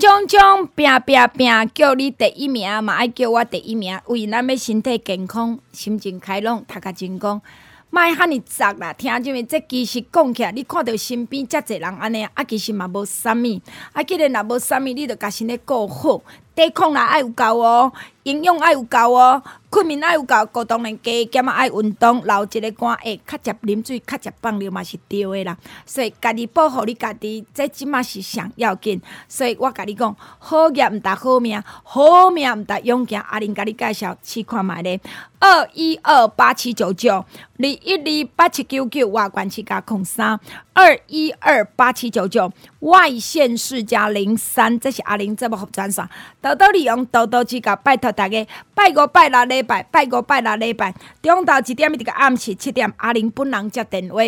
[0.00, 7.42] 种种，拼拼拼，叫你第一名嘛，爱叫我第一名，为咱要身体健康、心情开朗、读个精工。
[7.90, 9.42] 卖哈尼杂啦，听啥物？
[9.42, 13.60] 这其实讲起来，你看到身边遮济人安尼，啊，其实嘛无啥物，
[13.92, 16.22] 啊，既然若无啥物，你着甲身体顾好，
[16.54, 17.92] 抵抗力爱有够哦，
[18.24, 19.42] 营养爱有够哦。
[19.70, 25.56] 困眠爱有够，过当然加减啊爱运动，留一个汗会较食啉水，较食放尿嘛是对的啦。
[25.86, 29.00] 所以家己保护你家己，这即马是上要紧。
[29.28, 33.20] 所以我甲你讲，好业毋值好命，好命毋值勇行。
[33.20, 35.00] 阿玲甲你介绍，试看觅咧，
[35.38, 37.26] 二一二八七九九，二
[37.58, 40.40] 一二八七九九，外观七加空三，
[40.72, 46.06] 二一二八七九九，外县市加零三，这是阿玲这么服装线，
[46.40, 49.44] 多多利用，多多指教，拜托大家，拜五拜六。
[49.44, 54.20] 礼拜拜五拜六礼拜，中昼一点一个暗时七点，阿玲本人接电话，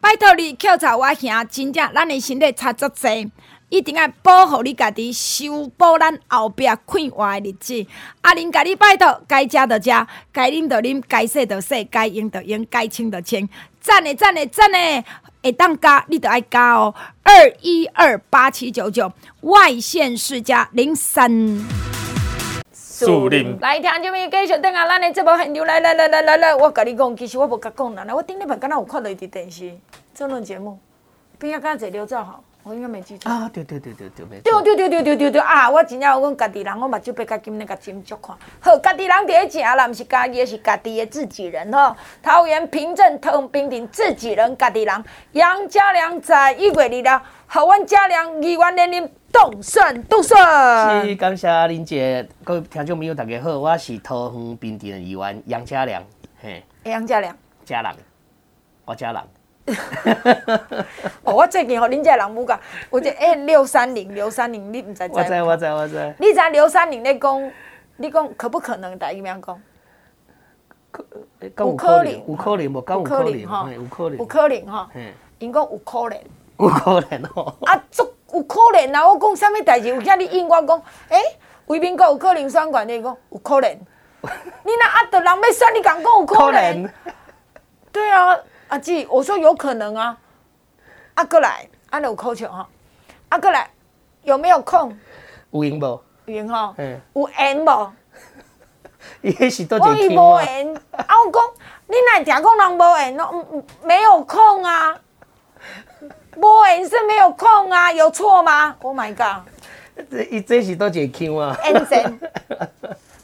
[0.00, 3.30] 拜托你抾操我兄，真正咱的身体差足济，
[3.68, 7.86] 一定要保护你家己，修补咱后壁快活的日子。
[8.22, 13.46] 阿玲甲你拜托，该食就食，该啉就啉，该洗就洗，该用就用，该穿就穿，
[13.80, 15.04] 赞的赞的赞的，
[15.42, 21.30] 会当加你得爱加哦，二一二八七九九，外县市加零三。
[22.72, 23.56] 树林。
[23.60, 29.72] 来听这边继续等下，咱的节目很牛，来来来来来来，我跟你讲，其实我无甲讲啦，我顶礼拜刚刚有看到一滴电视
[30.12, 30.78] 争论节目，
[31.38, 35.70] 边啊敢坐刘兆好，我应该没记错啊，对对对对对，没错，对对对对对对对啊！
[35.70, 41.96] 我真正有讲家己人，我目睭白甲金那个金足看，好，家己人第一食啦，毋是家己，是家己的自己人吼。
[42.22, 49.10] 桃园平镇特冰顶自己人，家己人杨家良在一月二了，好，阮家良议员连连。
[49.30, 56.02] 动算动算，是感谢林姐，各位听众朋友大家好，我是桃园平镇的议员杨家良，
[56.40, 57.94] 嘿，杨家良，家人，
[58.86, 59.37] 我家人。
[61.24, 62.58] 哦，我最近吼恁家人母讲，
[62.90, 65.02] 我这哎六三零六三零，你唔知？
[65.12, 66.14] 我知我知我知。
[66.18, 67.52] 你知六三零咧讲，
[67.96, 68.98] 你讲可不可能？
[68.98, 69.60] 大意咩样讲？
[71.56, 74.90] 有可能，有可能，无讲有可能哈，有可能，有可能哈，
[75.38, 76.18] 因讲有可能，
[76.58, 77.54] 有可能哦。
[77.62, 78.08] 啊，足。
[78.30, 79.08] 有可能啊！
[79.08, 81.18] 我讲啥物代志，有遐你应我讲，诶，
[81.66, 83.70] 为民国有可能选管你讲有可能。
[84.64, 86.90] 你那阿德人要选，你敢讲有可能？
[87.90, 88.36] 对啊，
[88.68, 90.16] 阿姊，我说有可能啊。
[91.14, 92.68] 阿过来，阿有口笑哈。
[93.30, 93.70] 阿过来，
[94.22, 94.96] 有没有空？
[95.50, 96.00] 有闲无？
[96.26, 96.74] 有闲吼。
[96.76, 97.00] 嗯。
[97.14, 97.92] 有闲无？
[99.22, 99.94] 伊迄是多无
[100.40, 100.74] 闲。
[100.92, 101.42] 啊，我讲，
[101.86, 103.16] 你哪听讲人无闲？
[103.16, 104.96] 喏，没有空啊。
[106.36, 109.48] 无闲是没有空啊，有错吗？Oh my god！
[110.10, 111.58] 这一这是多几 Q 啊？
[111.64, 112.20] 认真。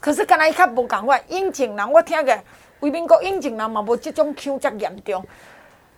[0.00, 2.36] 可是刚才较无共款，应景人我听个，
[2.80, 5.24] 为民国应景人嘛无即种 Q 遮严重。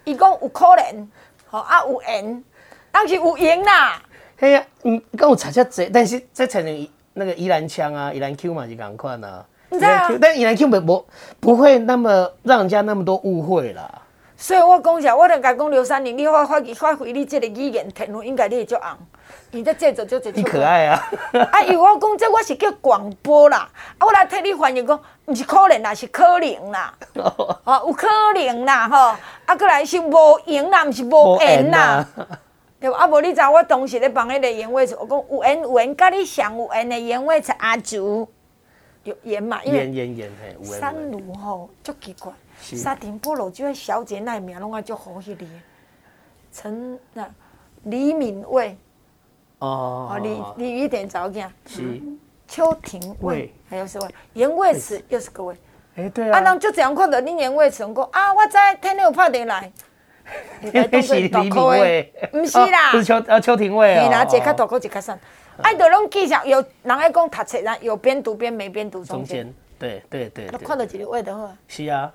[0.04, 1.08] 伊讲有可能，
[1.48, 2.44] 吼啊有缘，
[2.92, 4.00] 当时有缘啦。
[4.38, 9.44] 嘿啊，嗯，跟我差遮济，但是这才能那个宜兰腔啊，宜兰 Q 嘛是共款啊。
[9.70, 10.08] 你知道？
[10.20, 11.06] 但宜兰 Q 不不
[11.40, 14.02] 不会那么让人家那么多误会啦。
[14.36, 18.96] 所以我讲一下，我着甲讲刘三林，你发发发挥你即个语言天赋，应该你会足红。
[19.50, 20.30] 你这制作就这。
[20.32, 21.10] 你可爱啊！
[21.52, 26.94] 啊，因为我讲这我是叫广播啦，啊，我来替你翻译讲，毋是可能啦，是可能啦。
[27.14, 29.16] 哦，有可能啦，吼，
[29.46, 32.06] 啊，过来是无闲啦，毋是无缘啦。
[32.78, 32.98] 对吧？
[32.98, 38.28] 啊，无你知我当时咧帮迄个严伟慈，我讲有缘有缘，甲你上有缘的言话是阿祖
[39.04, 39.62] 有缘嘛？
[39.64, 42.32] 因为三卢吼足奇怪。
[42.58, 45.46] 沙丁菠萝就小姐那名拢啊足好迄哩，
[46.50, 47.28] 陈那
[47.84, 48.76] 李敏蔚
[49.58, 52.00] 哦，李李雨点早见是。
[52.48, 54.08] 邱廷尉，还有什么？
[54.34, 55.56] 严卫慈又是各位，
[55.96, 59.72] 哎对啊，啊人就这样看到你严卫慈讲啊，我知天天有拍电来，
[60.92, 65.18] 那是李敏蔚，不是啦， 是邱啊邱廷尉啊，你拿这卡大个这卡山，
[65.60, 72.12] 爱都拢记上有人爱讲读册啦，有边读边没边读中间，对对对，看到几个位的话，是啊。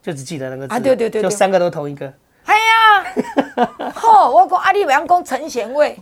[0.00, 0.74] 就只记得那个字。
[0.74, 2.12] 啊，对对对，就三个都同一个。
[2.44, 5.98] 哎呀， 好，我讲阿里不讲陈贤伟。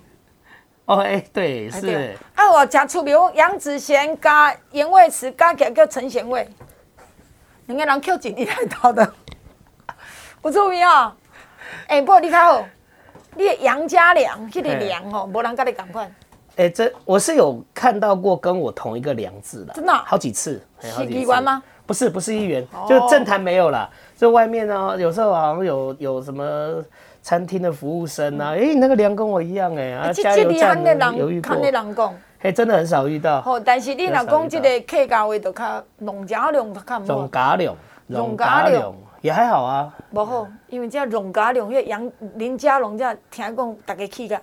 [0.86, 2.16] 哦，哎，对，是。
[2.34, 6.48] 啊，我讲出名杨子贤加严卫慈加起来叫陈贤伟。
[7.66, 9.12] 两个人扣紧你来投的，
[10.40, 11.14] 不注意啊！
[11.86, 12.64] 哎、欸，不过你看哦，
[13.36, 16.02] 你杨家良，这个良哦，无人跟你赶快。
[16.56, 20.60] 哎、欸，这我是有看到过跟我同一个良字的，真的、啊、好几次。
[20.80, 21.62] 是议员吗？
[21.86, 23.88] 不是，不是议员，哦、就政坛没有啦。
[24.16, 26.84] 就外面呢，有时候好像有有什么
[27.22, 32.12] 餐厅的服务生啊，哎、嗯欸，那个梁跟我一样哎、欸，啊，加油站的犹豫过。
[32.40, 33.40] 嘿，真的很少遇到。
[33.46, 37.06] 哦，但是你若讲这个客家话，就较农家良，较唔好。
[37.06, 37.76] 农家良，
[38.08, 39.94] 农家良也还好啊。
[40.10, 44.42] 无好，因为这农家良，迄杨林家龙这听讲大家去噶。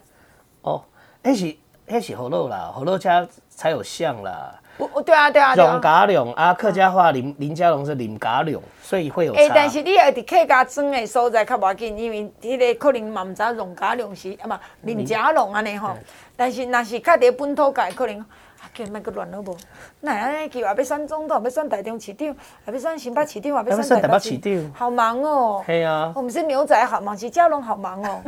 [0.61, 0.81] 哦，
[1.21, 1.53] 那是
[1.85, 4.55] 那是河洛啦，河洛家才有像啦。
[4.79, 5.55] 哦，对啊，对啊。
[5.55, 9.41] 龙家龙啊，客家话林林家龙是林家龙，所以会有差。
[9.41, 15.91] 哎，但是你要伫客家庄的所在较无要紧，因为迄个可能嘛唔知龙家龙是啊嘛林家龙安尼吼。
[16.35, 18.25] 但是，若是较伫本土界，可能啊，
[18.73, 19.57] 叫莫阁乱好无？
[19.99, 22.33] 那安尼要选总统，要选台中市长，
[22.65, 25.61] 还要选新北市长，还要选台北市长，好忙哦。
[25.67, 26.13] 系啊。
[26.15, 28.21] 我们是牛仔，好忙；是家龙，好忙哦。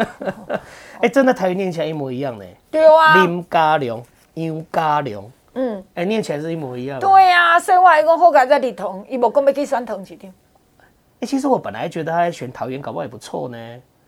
[1.01, 2.43] 哎，真的台语念起来一模一样呢。
[2.69, 3.23] 对啊。
[3.23, 4.03] 林家龙、
[4.33, 5.23] 杨家良。
[5.53, 5.83] 嗯。
[5.95, 6.99] 哎，念起来是一模一样。
[6.99, 10.31] 对啊，所以我还讲后改在立同，伊无讲要去选桃市长。
[11.19, 13.57] 哎，其实我本来觉得他在选桃园，搞不好也不错呢。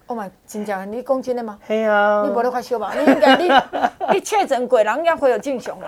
[0.05, 1.57] 哦嘛，真正，你讲真的吗？
[1.65, 2.91] 系啊，你无咧发烧吧？
[2.93, 3.49] 你应该你
[4.11, 5.87] 你确诊过，人家会有正常嘛，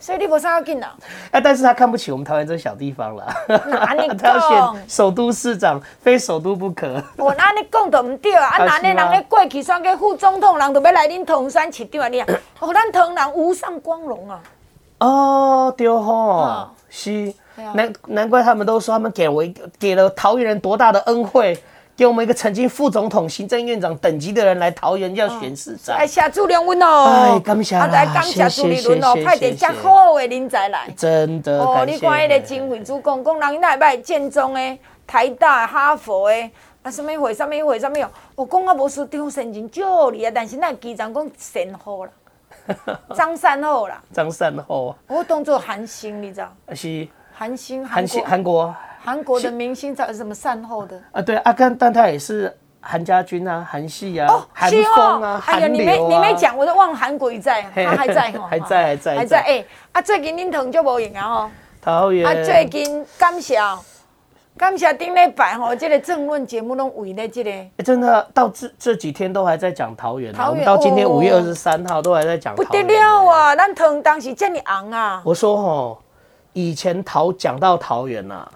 [0.00, 0.96] 所以你无啥要紧啦。
[1.30, 3.36] 哎，但是他看不起我们桃园这个小地方啦。
[3.66, 4.40] 哪里 他要
[4.72, 7.00] 选首都市长，非首都不可。
[7.18, 8.48] 我那你讲都唔对啊！
[8.56, 12.08] 啊，哪里人咧过去选个副总统，人都要来恁铜山市长啊！
[12.08, 12.26] 你啊，
[12.60, 14.40] 哦，咱铜人无上光荣啊！
[15.04, 17.32] 哦，对吼，是。
[17.74, 19.44] 难难怪他们都说他们给我
[19.78, 21.56] 给了桃园人多大的恩惠。
[21.96, 36.50] 给我们一个曾经副总统、行政院长等级的人来桃园要选市长，哎，下注两温哦，哎，感谢啦，来感谢朱立伦哦，派点较好的人才来，真的哦，你看那个金惠珠讲，讲人那边建中的、台大、哈佛的，
[36.82, 42.10] 啊，什么会、什么会、什么哦，我讲啊，无事张善政就厉害，但是那机长讲神好啦，
[43.14, 46.52] 张善后啦，张善后，我当做韩星，你知道？
[46.74, 47.06] 是。
[47.36, 48.74] 韩星，韩星，韩国。
[49.02, 50.98] 韩国的明星找什么善后的？
[51.12, 51.20] 啊？
[51.20, 55.60] 对啊，但但他也是韩家军啊，韩系啊，韩风啊，韩流啊。
[55.60, 59.40] 哎呀，你没你没讲，我都忘了韩国在，他还在哈，还在还在还在。
[59.40, 60.00] 哎啊！
[60.00, 61.50] 最近恁同就无赢啊吼，
[61.82, 62.24] 桃园。
[62.26, 63.56] 啊，最近感谢
[64.56, 67.50] 感谢顶礼拜吼，这个政论节目拢围咧这个。
[67.50, 72.54] 哎，真的到这这几天都还在讲桃园，我们到今天五月二十三号都还在讲。
[72.54, 73.56] 不得了啊！
[73.56, 75.20] 咱同当时这么红啊！
[75.24, 75.98] 我说吼，
[76.52, 78.48] 以前桃讲到桃园呐。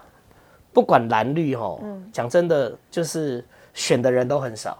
[0.71, 1.81] 不管蓝绿吼，
[2.13, 3.43] 讲真的，就是
[3.73, 4.77] 选的人都很少。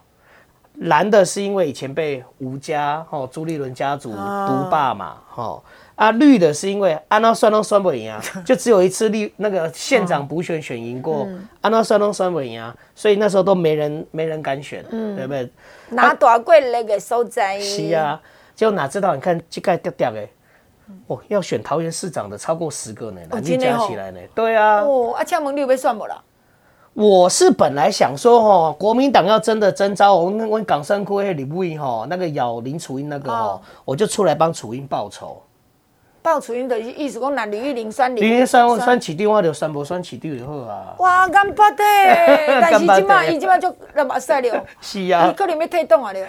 [0.75, 11.27] 蓝的是因为以前被吴家吼朱立伦家族独霸嘛，吼啊绿的是因为安那算都算不赢啊， 就只有一次绿那个县长补选选赢过，
[11.59, 15.51] 安那算都算不赢啊，所以那时候都没人没人敢选，对不对？
[15.89, 17.59] 拿大贵那个收在。
[17.59, 18.21] 是啊，
[18.55, 19.13] 结果哪知道？
[19.13, 20.25] 你看这个掉掉的。
[21.07, 24.19] 哦，要选桃园市长的超过十个呢，男女加起来呢？
[24.33, 24.81] 对啊。
[24.81, 26.23] 哦，啊，请问你有要选不啦？
[26.93, 35.41] 我是本来想说，哦，国民党要真的征召我们，我港生区李不英哈，那个咬林楚英那个哦，我就出来帮楚英报仇。
[36.21, 40.95] 报楚英的意思讲，那李玉玲选，吕玉玲选选市长，我就选不选市长就好啊。
[40.99, 41.83] 哇，干巴的！
[42.61, 44.65] 但是今嘛，伊今嘛就那么晒了。
[44.81, 45.27] 是啊。
[45.29, 46.19] 伊可能要退党啊了。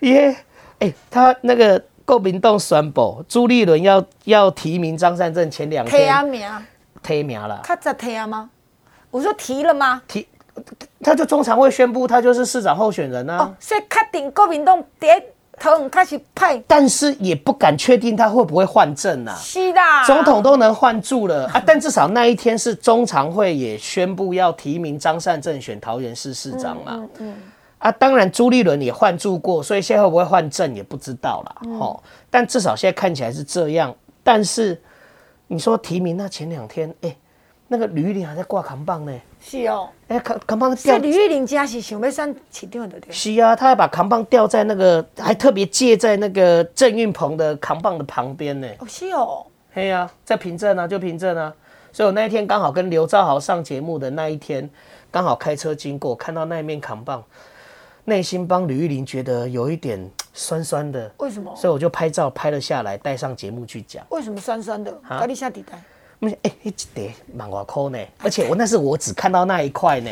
[0.00, 0.36] 耶，
[0.80, 1.82] 哎，他那个。
[2.04, 6.50] 国民党宣布朱立伦要要提名张善政，前两天提名，
[7.00, 7.60] 提名了。
[7.62, 8.50] 他在提啊吗？
[9.12, 10.02] 我说提了吗？
[10.08, 10.26] 提，
[11.00, 13.38] 他就通常会宣布他就是市长候选人啊。
[13.38, 15.06] 哦，所以确定国民党第
[15.58, 19.34] 一头开始派，但是也不敢确定他会不会换证啊。
[19.36, 26.92] 是的，总统都能换住了啊， 但至少那一天是中常会也宣布要提名张善政选桃园市市长嘛。
[26.94, 27.10] 嗯。
[27.18, 27.36] 嗯
[27.78, 31.56] 啊，当然朱立伦也换住过，所以现在会不会换证也不知道啦。
[31.64, 33.92] 嗯、但至少现在看起来是这样。
[34.22, 34.80] 但是
[35.48, 36.94] 你说提名那前两天，
[37.66, 39.12] 那个吕玉玲还在挂扛棒呢。
[39.44, 39.88] 是哦。
[40.08, 40.96] 哎、欸，扛扛棒吊。
[40.98, 42.98] 吕玉玲家是想要选市长的。
[43.10, 48.68] 是啊，他还把扛棒吊在那个，还特别借在那个郑运鹏的扛棒的旁边呢。
[48.78, 49.44] 哦，是哦。
[49.74, 51.52] 嘿呀、啊，在平镇啊，就平镇啊。
[51.92, 54.68] 所以我那一天刚好跟刘兆豪上节目的那一天，
[55.10, 57.22] 刚好开车经过，看到那一面扛棒。
[58.04, 61.54] 内心帮吕玉玲觉得有一点酸酸的，为什么？
[61.54, 64.04] 所以我就拍照拍了下来，带上节目去讲。
[64.08, 64.92] 为什么酸酸的？
[65.02, 65.80] 蛤你下底带。
[66.22, 70.10] 哎、欸，一叠蛮瓦抠呢，而且我那是我只看到那一块呢。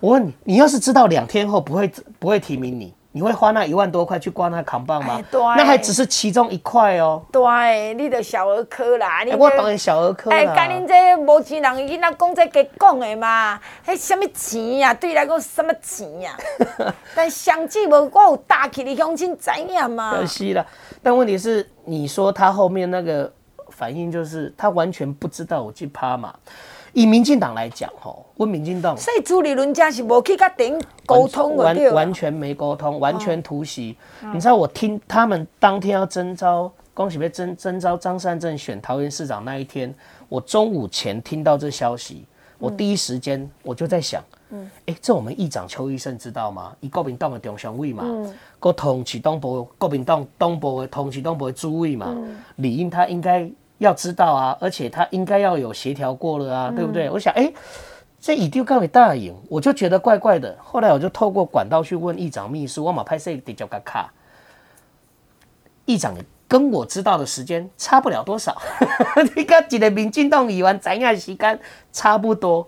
[0.00, 5.14] 我问你，你要是知道两天后不会不会提名你，你会花那一万多块去挂那扛棒吗？
[5.18, 5.40] 哎对？
[5.40, 7.22] 那还只是其中一块哦。
[7.32, 9.24] 对，你的小儿科啦。
[9.24, 10.36] 欸、我当然小儿科啦。
[10.36, 13.58] 哎，甲恁这无钱人囡仔讲这个讲的嘛？
[13.86, 14.94] 迄什么钱呀、啊？
[14.94, 16.36] 对你来讲什么钱呀、
[16.76, 16.94] 啊？
[17.16, 20.14] 但相机无我有打起的乡亲知影嘛？
[20.14, 20.66] 可惜了。
[21.02, 23.32] 但问题是，你说他后面那个
[23.76, 26.34] 反应，就是他完全不知道我去趴嘛。
[26.94, 34.32] 以民进党来讲，吼，问民进党，所以朱立伦家是无去甲顶沟通完完全没沟通，完全突袭、哦。
[34.32, 39.94] 你知道我听他们当天要征召，恭喜被征征召张善政选桃园市长那一天，
[40.30, 42.24] 我中午前听到这消息，
[42.58, 46.74] 我第一时间我就在想，嗯，哎、欸，这我们议长邱医生知道吗？
[46.80, 48.04] 以国民党的中常委嘛，
[48.58, 52.16] 个统启东部国民党东部的统启东部的主委嘛，
[52.54, 53.46] 理应他应该。
[53.78, 57.10] 要知道啊，而且他应该要有协调过了啊，嗯、对不对？
[57.10, 57.54] 我想，哎、欸，
[58.20, 60.56] 这一定告给大赢，我就觉得怪怪的。
[60.62, 64.12] 后来我就透过管道去问议长秘书，我马拍摄得叫个卡。
[65.84, 66.16] 议长
[66.48, 68.56] 跟我知道的时间差不了多少，
[69.36, 71.60] 你看几个民进党议员怎样时间
[71.92, 72.66] 差不多。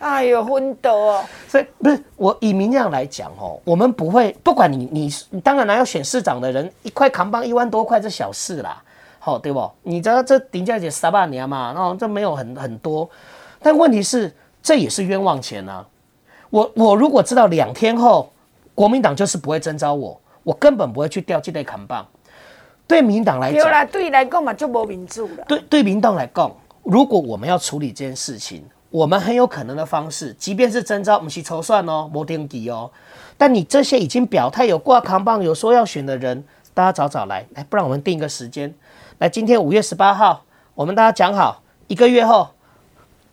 [0.00, 1.24] 哎呦，昏倒哦！
[1.48, 8.82] 所以不是我以民进来讲哦，我们不会不管你你你当然来要选市长的人，一块扛棒一万多块这小事啦。
[9.24, 9.70] 好，对不？
[9.84, 13.08] 你知道这顶价也三百年嘛，然后这没有很很多，
[13.62, 14.30] 但问题是
[14.62, 15.82] 这也是冤枉钱啊！
[16.50, 18.30] 我我如果知道两天后
[18.74, 22.06] 国民党就是不会征召我，我根本不会去调这类扛棒。
[22.86, 25.44] 对民党来讲，对啦，对来讲嘛就无民主了。
[25.48, 32.90] 对对，民党来讲，如果我们要处理这件事情，我们很有可能的方式，即便是征召，不是筹算哦，没登记哦，
[33.38, 38.74] 但你这些已经表态有挂扛棒，有说要选的人，大家早早来，来，不然我们定一个时间。
[39.24, 42.50] 来，今天五月十八号，我们大家讲好，一个月后，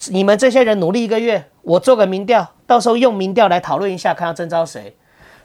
[0.07, 4.95] 你们这些人努力一个月，我做个民调，到时候用民调来讨论一下，看要征召谁。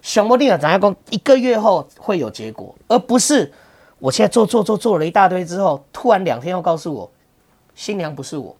[0.03, 3.53] 熊莫定了，咱要讲一个月后会有结果，而不是
[3.99, 7.11] 我现在做做做做了一大堆之后，突然两天要告诉我，
[7.75, 8.55] 新娘不是我。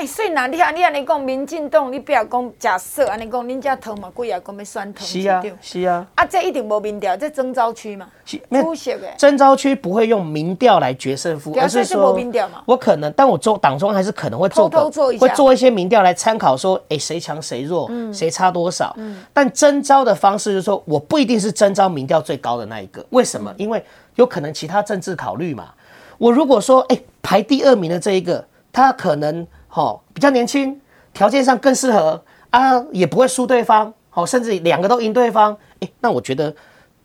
[0.00, 6.06] 哎、欸，所以那你安，你安尼讲，民进党，你不要讲假设安尼讲，恁家头嘛贵啊，讲要选头，是啊，是啊。
[6.14, 9.12] 啊，这一定无民调，这征召区嘛，主席的。
[9.18, 12.18] 征召区不会用民调来决胜负，而是说，
[12.64, 18.94] 我可能，但我做党中还是可能会做，偷偷做一下，会做一些民调来参考，说，哎、欸，谁强谁弱，谁、嗯、差多少。
[18.96, 23.52] 嗯、但征召的方式就是说，我不一定是征召民调最高的那一个，为什么？
[23.52, 25.74] 嗯、因为有可能其他政治考虑嘛。
[26.16, 28.42] 我如果说，哎、欸，排第二名的这一个，
[28.72, 29.46] 他可能。
[29.72, 30.80] 好，比较年轻，
[31.12, 33.94] 条件上更适合啊，也不会输对方。
[34.10, 35.56] 好，甚至两个都赢对方。
[35.78, 36.52] 哎，那我觉得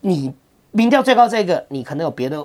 [0.01, 0.33] 你
[0.71, 2.43] 民调最高这个，你可能有别的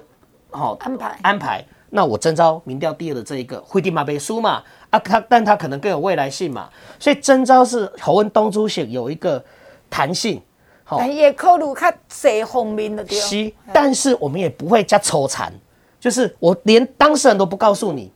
[0.50, 1.65] 好安排安排。
[1.89, 4.62] 那我征召民调第二的这一个，会定马背输嘛？
[4.91, 6.69] 啊，他但他可能更有未来性嘛。
[6.99, 9.43] 所以征召是侯文东主席有一个
[9.89, 10.41] 弹性。
[10.85, 13.19] 好，也考虑较谁方面的对。
[13.19, 15.50] 是，但是我们也不会加抽残，
[15.99, 18.12] 就是我连当事人都不告诉你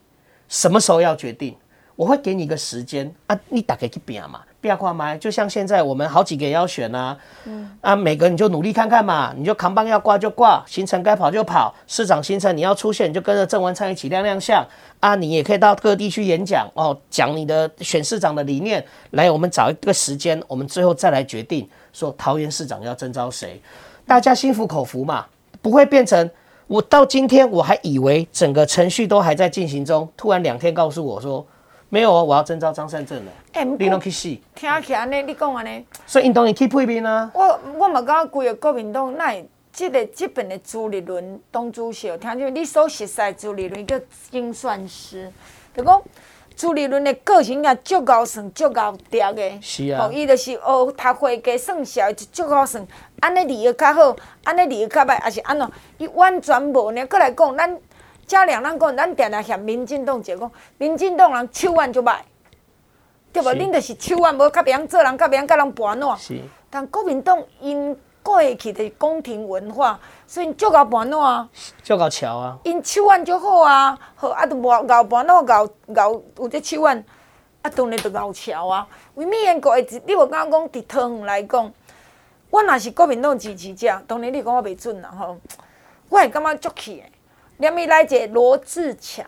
[0.47, 1.57] 什么时候要决定。
[1.95, 14.65] 我会给你一个时间啊，你大概去拼嘛，变化嘛，就像现在我们好几个也要选啊，嗯，啊，每个你就努力看看嘛，你就扛棒要挂就挂，行程该跑就跑，市长行程你要出现，你就跟着郑文灿一起亮亮相
[14.99, 23.61] 啊，你也可以到各地去演讲哦，讲你的选市长的理念，来，我们找一个时间，我们最后再来决定说桃园市长要征召谁，
[24.05, 25.27] 大家心服口服嘛，
[25.61, 26.29] 不会变成
[26.67, 31.47] 我到今天我还以为整个程序都还在进行中，突然两天告诉我说。
[31.89, 33.31] 没有哦，我要征召张善政了。
[33.53, 34.27] 哎、欸，你拢去死！
[34.55, 37.29] 听起来呢，你讲安尼，所以运动员去配面啊。
[37.33, 43.99] 我我嘛感觉规个国民党，那这个这边的朱立伦当主席，听就你所熟悉朱立伦叫
[44.31, 45.31] 精算师，
[45.75, 46.01] 就讲
[46.55, 49.61] 朱立伦的个性也足够算，足够嗲的。
[49.61, 50.05] 是啊。
[50.05, 52.85] 哦伊就是学读会计算数，就足够算。
[53.21, 55.71] 安尼离个较好，安尼离个较歹，还是安怎？
[55.99, 57.05] 伊完全无呢。
[57.05, 57.79] 过来讲，咱。
[58.27, 62.17] 嘉良，咱讲，咱定定嫌民进党就讲，民进党人手腕就歹，
[63.31, 63.49] 对无？
[63.49, 66.17] 恁就是手腕无较袂晓做人，较袂晓甲人盘烂。
[66.17, 66.39] 是。
[66.69, 71.49] 但国民党因过去的宫廷文化，所以足够盘烂啊。
[71.83, 72.57] 足够巧啊。
[72.63, 76.97] 因手腕足好啊，好啊，都无熬盘烂，熬熬有这手腕，
[77.61, 78.87] 啊，当然就熬巧啊。
[79.13, 79.87] 为咩因个会？
[80.07, 81.71] 你无敢讲，伫桃园来讲，
[82.49, 85.37] 我若是国民党支持者，当然你讲我袂准啦吼，
[86.09, 87.03] 我会感觉足气的。
[87.57, 89.25] 连咪来者罗志强，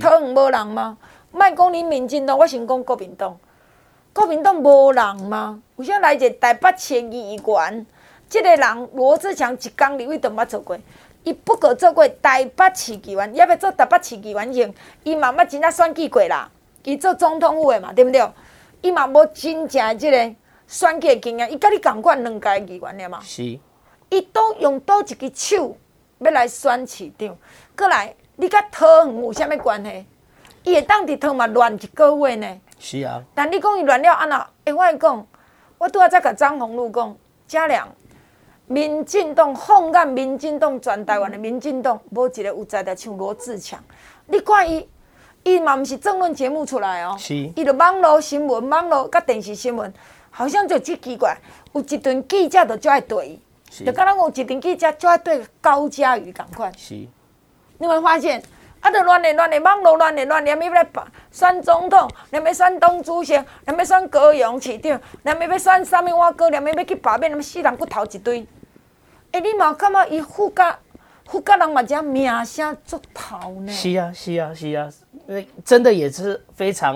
[0.00, 0.96] 桃园无人吗？
[1.30, 3.36] 卖讲你民进党，我先讲国民党。
[4.14, 5.60] 国民党无人吗？
[5.76, 7.86] 为啥来者台北市议员？
[8.30, 10.78] 这个人罗志强一工里位都捌做过，
[11.22, 14.72] 伊不过做过台北市议员，要要做台北市议员前，
[15.02, 16.50] 伊嘛捌真正选举过啦。
[16.84, 18.26] 伊做总统府的嘛，对毋对？
[18.80, 20.34] 伊嘛无真正即个
[20.66, 23.20] 选举的经验，伊甲你共款两届议员了嘛？
[23.22, 23.58] 是。
[24.10, 25.76] 伊都用倒一只手
[26.24, 27.36] 要来选市长，
[27.76, 30.06] 过来，你甲桃园有啥物关系？
[30.62, 32.60] 伊会当伫桃园嘛乱一个月呢？
[32.78, 33.22] 是啊。
[33.34, 34.38] 但你讲伊乱了安怎？
[34.64, 35.26] 哎，我讲，
[35.76, 37.14] 我拄仔才甲张宏禄讲，
[37.46, 37.86] 嘉良，
[38.66, 43.78] 民进党放眼民进党全台湾的民进党，无一个有才的像罗志强。
[44.26, 44.88] 你看伊，
[45.42, 47.34] 伊嘛毋是政论节目出来哦，是。
[47.34, 49.92] 伊着网络新闻、网络甲电视新闻，
[50.30, 51.36] 好像就真奇怪，
[51.74, 53.40] 有一顿记者着就爱对伊，
[53.82, 56.70] 就敢若有一顿记者就爱对高嘉瑜共款。
[56.76, 56.94] 是。
[57.78, 58.42] 你会发现？
[58.80, 58.90] 啊！
[58.90, 60.86] 着乱咧乱咧，网络乱咧乱咧，连要来
[61.30, 68.46] 选总统，连要选党主席，连要选高雄市长，连咪要选啥物碗糕，连咪要去罢免，连死人骨头一堆。
[69.32, 70.78] 诶、欸，你嘛感觉伊副甲
[71.24, 73.72] 副甲人嘛只名声足头呢？
[73.72, 74.86] 是啊，是啊，是啊，
[75.64, 76.94] 真的也是非常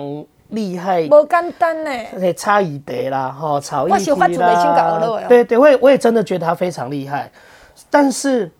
[0.49, 1.01] 厉害。
[1.03, 1.91] 无简单呢。
[2.13, 3.89] 而且差异大啦，吼，差异
[4.37, 4.99] 啦。
[5.27, 7.31] 对对，我也我也真的觉得他非常厉害，
[7.89, 8.51] 但是。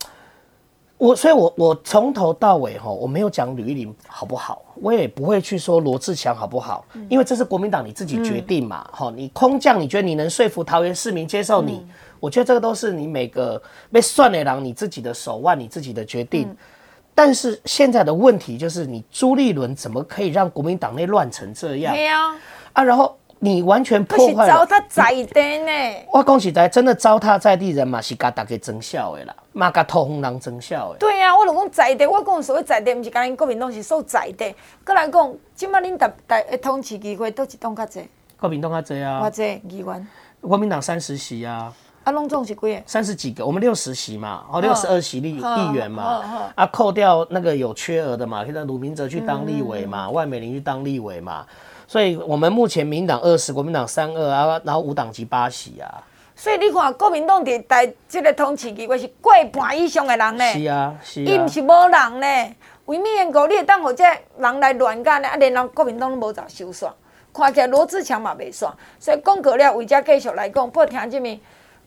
[0.99, 8.85] 我所以我，我我从头到尾哈，我没有讲吕玉玲好不好，我也不会去说罗志强好不好，因为这是国民党你自己决定嘛。
[8.91, 11.75] 哈、嗯，你空降，你觉得你能说服桃园市民接受你？
[11.75, 16.53] 嗯、我觉得这个都是你每个被算的人你自己的手腕，你自己的决定。
[17.19, 21.93] 嗯、但是现在的问题就是，你朱立伦怎么可以让国民党内乱成这样？
[21.93, 22.15] 没有
[22.73, 23.15] 啊，然后。
[23.41, 24.53] 你完全破坏了。
[24.53, 25.71] 糟蹋在地呢。
[26.11, 30.97] 我讲实在，真的糟蹋在地人嘛，是甲大家争笑的啦，嘛甲桃园人争笑的。
[30.99, 34.53] 对啊，我就讲在地，我讲所谓在地，毋是讲因国民党是受在地。
[34.83, 38.05] 搁来讲，即马恁台台诶统治机会都一党较济。
[38.37, 39.21] 国民党较济啊。
[39.23, 40.07] 偌济议员。
[40.41, 41.73] 国民党三十席啊。
[42.09, 42.81] 啊，拢总是几个？
[42.87, 46.51] 三十几个，我们六十席嘛，哦，六十二席立议员嘛。
[46.55, 51.45] 啊，扣掉那个有缺额的嘛，现在鲁明哲去当立委嘛，嗯、万美玲去当立委嘛。
[51.87, 56.03] 所以我们目前民党二十，国民党三二啊，然后五党籍八席啊。
[56.35, 60.45] 所以你看，国民党在台这个统治机关是过半以上的人呢。
[60.53, 61.25] 是啊，是啊。
[61.25, 65.27] 伊毋是无人呢，为免言过，你会当让这人来乱干呢？
[65.27, 66.89] 啊，连人国民党都无咋收煞，
[67.33, 68.71] 看起来罗志强嘛袂煞。
[68.99, 71.39] 所以讲过了，为遮继续来讲，不听这边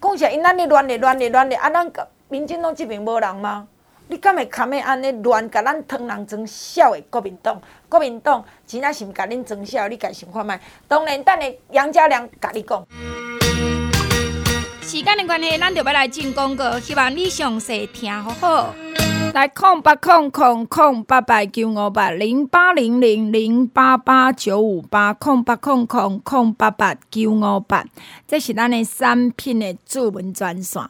[0.02, 1.88] 讲起来，因安尼乱咧乱咧乱咧，啊，咱
[2.28, 3.68] 民进党这边无人吗？
[4.08, 7.62] 你敢会堪会安尼乱甲咱汤人装痟的国民党？
[7.88, 10.52] 国民党真正是毋甲恁装痟，你家想看觅？
[10.88, 12.84] 当然，等下杨家良甲你讲。
[14.82, 18.74] 时间的关系，咱就要来进广告，希望你详细听好好。
[19.32, 27.82] 来空八空空空八八九五八零八零零零八八九五八空八空空空八八九五八，
[28.28, 30.82] 这是咱的产品的主文专线。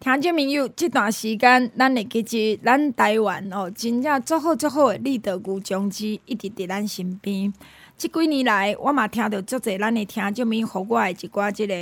[0.00, 2.22] 听众朋友，这段时间，咱会记
[2.56, 7.52] 住，咱台湾哦，真正足好足好的立德姑将军一直伫咱身边。
[7.98, 11.74] 这几年来，我嘛听到足侪咱的听众朋友互我的一寡即个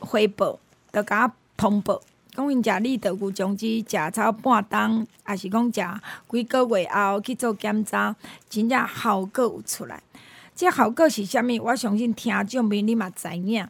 [0.00, 0.58] 回报，
[0.90, 2.00] 都甲我通报，
[2.38, 8.14] 讲因食立德姑将军食超半冬，也是讲食几个月后去做检查，
[8.48, 10.00] 真正效果有出来。
[10.54, 11.64] 这效果是啥物？
[11.64, 13.66] 我相信听众朋友你嘛知影。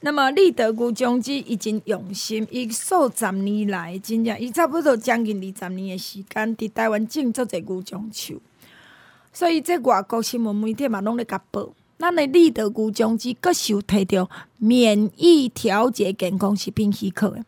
[0.00, 8.42] 那么立德姑将军已经用心，伊数十年来，真正伊差不多将近二十年的时间，伫台湾种足侪姑将树，
[9.32, 17.44] 所以这外国新闻媒体嘛拢咧甲报，咱的立德姑将军阁是有摕到免疫调节健康食品许可的，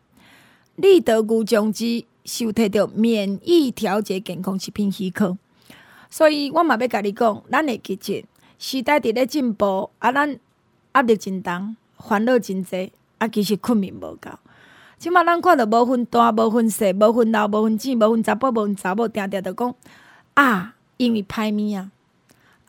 [0.75, 5.37] 立德姑将军是有摕到免疫调节健康食品许可，
[6.09, 8.23] 所以我嘛要甲你讲，咱会记住，
[8.57, 10.39] 时代伫咧进步，啊，咱
[10.93, 11.75] 压力真重。
[11.97, 14.29] 烦恼真济，啊，其实困眠无够。
[14.97, 19.75] 即马咱看着无分大，无分细，无分老，无分姊，无分查甫，无分查某，定定着讲
[20.33, 21.91] 啊，因为歹物啊，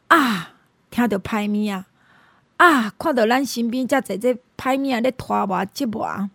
[0.08, 0.54] 啊，
[0.90, 1.86] 听着歹物啊，
[2.58, 6.30] 啊，看着咱身边遮济这歹物啊，咧拖磨折磨，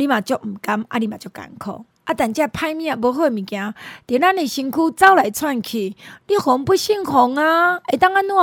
[0.00, 1.84] 你嘛足毋甘，啊，你嘛足艰苦。
[2.04, 3.74] 啊，但遮歹物啊，无好物件，
[4.06, 5.94] 伫咱诶身躯走来窜去，
[6.26, 7.78] 你防不胜防啊！
[7.86, 8.34] 会当安怎？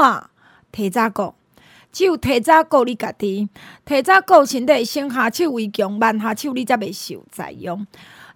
[0.72, 1.34] 提早讲。
[1.92, 3.50] 只有提早顾你家己，
[3.84, 7.88] 提早顾身体，先下手为强，慢下手你才袂受宰殃。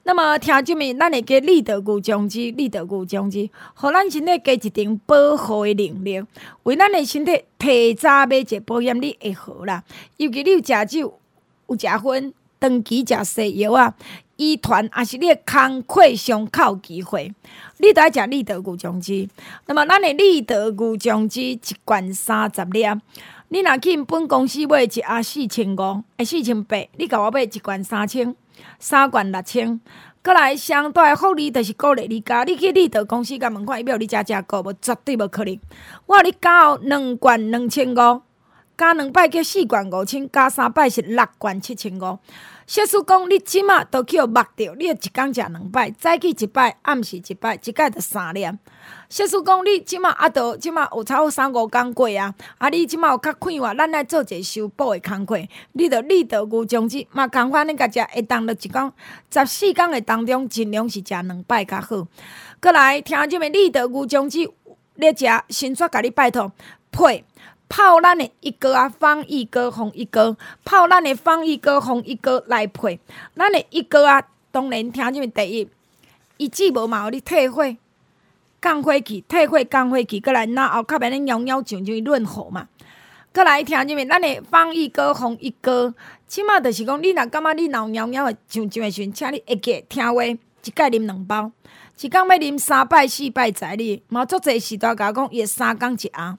[0.04, 6.24] 那么听这面，咱会加立德姑将军，立德姑将军，互咱身体加一定保护的能力，
[6.64, 9.84] 为咱的身体提早买一保险，你会好啦。
[10.18, 11.20] 尤其你有食酒，
[11.68, 13.92] 有食薰，长期食西药啊，
[14.36, 17.34] 医团也是你的工课上靠机会，
[17.80, 19.28] 你都爱食立德姑将军。
[19.66, 22.86] 那么咱的立德姑将军一罐三十粒。
[23.50, 28.34] 你若去本公司买一盒四千五，哎四千八，你甲我买一罐三千，
[28.80, 29.82] 三罐六千，
[30.24, 32.44] 过来相对福利就是鼓励你加。
[32.44, 34.72] 你去立德公司甲问看，伊要你加加购无？
[34.74, 35.60] 绝对无可能。
[36.06, 38.22] 我互你加两罐两千五，
[38.82, 42.18] 加两摆叫四万五千，加三摆是六万七千五。
[42.66, 48.44] 小叔讲，你即马都去互目着，你一工食两摆，早起一摆，暗时一摆，一摆着三粒。
[49.08, 55.38] 小叔讲，你即马啊，都即马有差有三五工过啊，啊，你即马有较快活，咱来做一个修补的工课。
[55.74, 58.92] 你着立德牛种子嘛，共款你甲食，会当着一工
[59.30, 62.08] 十四工的当中，尽量是食两摆较好。
[62.60, 64.40] 过来听即个立德牛种子，
[64.96, 66.52] 你食先煞甲你拜托
[66.92, 67.24] 配。
[67.72, 73.00] 泡咱的一哥啊，方一哥、红一哥，泡咱的方一哥、红一哥来配。
[73.34, 75.70] 咱的一哥啊，当然听这边第一，
[76.36, 77.64] 伊姊无嘛，互你退火、
[78.62, 82.68] 降火气、退火、降火气，过来然后较免恁摇摇上上润喉嘛。
[83.34, 85.94] 过来听入面，咱的方一哥、红一哥，
[86.28, 91.50] 起码就是讲，你若感觉你闹摇摇的上上的时，请你会记听话，一盖啉两包，
[92.02, 96.38] 一工要啉三摆四摆在你，嘛足侪时代甲讲，伊三工一盒。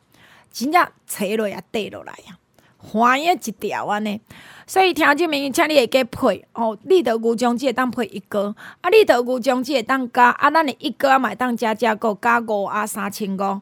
[0.53, 2.37] 真正扯落也跌落来呀，
[2.77, 4.21] 花叶一条安尼，
[4.67, 6.77] 所以听这名，请你会记配哦。
[6.83, 13.61] 立德牛种子会当配一个，啊，立德牛种子会当加，啊，咱的一个啊，买当加加个加五啊三千五，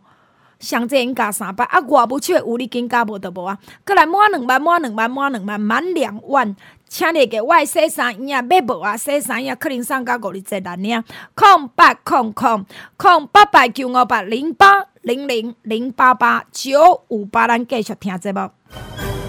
[0.58, 3.58] 上济应加三百，啊，外母出有你紧加无得无啊？
[3.86, 6.56] 过来满两万，满两万，满两万，满两万，
[6.88, 8.96] 请你个外洗衫衣啊，买无啊？
[8.96, 12.64] 洗衫衣啊，可能送加五哩济难领，空八空空
[12.96, 14.86] 空八百九五八零八。
[15.02, 18.50] 零零零八八九五八，咱继续听节目。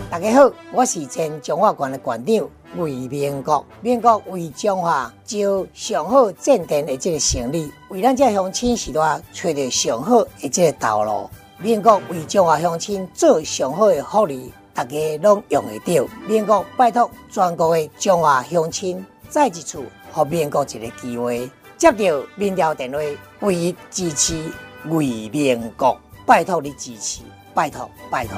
[0.09, 3.65] 大家好，我是前中华馆的馆长魏明国。
[3.79, 8.99] 民国为中华招上好正电的这个胜利，为咱这乡亲时代
[9.31, 11.29] 找到上好的这个道路。
[11.57, 16.05] 民国为中华乡亲做上好的福利，大家拢用得到。
[16.27, 19.81] 民国拜托全国的中华乡亲，再一次
[20.13, 22.97] 给民国一个机会，接到民调电话，
[23.39, 24.51] 唯一支持。
[24.85, 27.21] 为民国，拜托你支持，
[27.53, 28.37] 拜托拜托。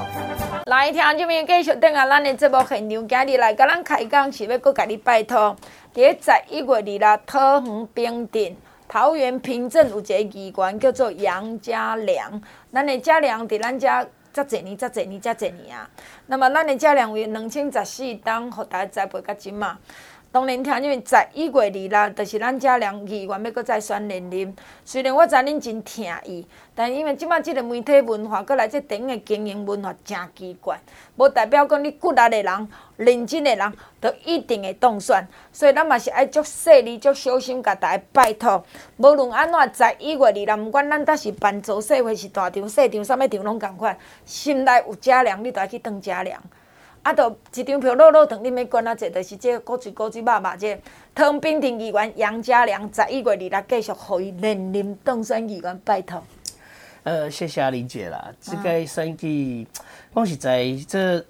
[0.66, 5.56] 来听这边继续等下咱的节目现场，今日来甲咱开讲是要搁甲你拜托。
[5.94, 13.88] 第十一月二日，桃园平镇桃园平镇有一个机关叫做杨家良，咱的家良伫咱遮
[14.32, 15.88] 遮侪年，遮侪年，遮侪年啊。
[16.26, 19.78] 那么咱的家良为两千十四当，互大家栽培甲真嘛。
[20.34, 21.52] 当然听，因为十一月
[21.92, 24.52] 二日，就是咱家良议员要搁再选连任。
[24.84, 26.44] 虽然我知恁真疼伊，
[26.74, 30.76] 但因为即摆即个媒体文化，搁来这电影的经营文化真奇怪，
[31.14, 35.24] 无代表讲你骨力的人、认真的人，都一定会当选。
[35.52, 38.60] 所以咱嘛是爱足细腻、足小心，甲大家拜托。
[38.96, 43.96] 无论安怎，十一月二日，毋管咱搭是办造势会，是大场、细场，啥物场拢共款。
[44.24, 46.42] 心内有家良，你就爱去当家良。
[47.04, 50.80] 啊，都一张票落落长，你免管啊，这就是这个古锥古锥肉肉这
[51.14, 56.22] 桃园平镇议员杨家良，十一月二日继续互伊连任当选议员，拜托。
[57.02, 59.66] 呃，谢谢阿玲姐啦，这个选举，
[60.14, 61.22] 讲实在这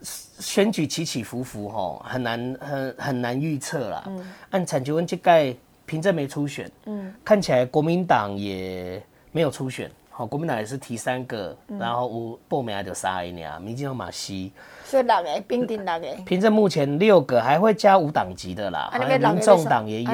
[0.00, 4.04] 选举起起伏伏吼，很难很很难预测啦。
[4.06, 4.32] 嗯。
[4.50, 9.02] 按产求问这届平镇没初选，嗯，看起来国民党也
[9.32, 9.90] 没有初选。
[10.18, 14.52] 好，国民党也是提三个，嗯、然后有报名就三个尔，民进党马西，
[14.84, 16.22] 所以六个，平镇六个。
[16.24, 20.10] 平镇目前六个，还会加五党籍的啦，民众党也有，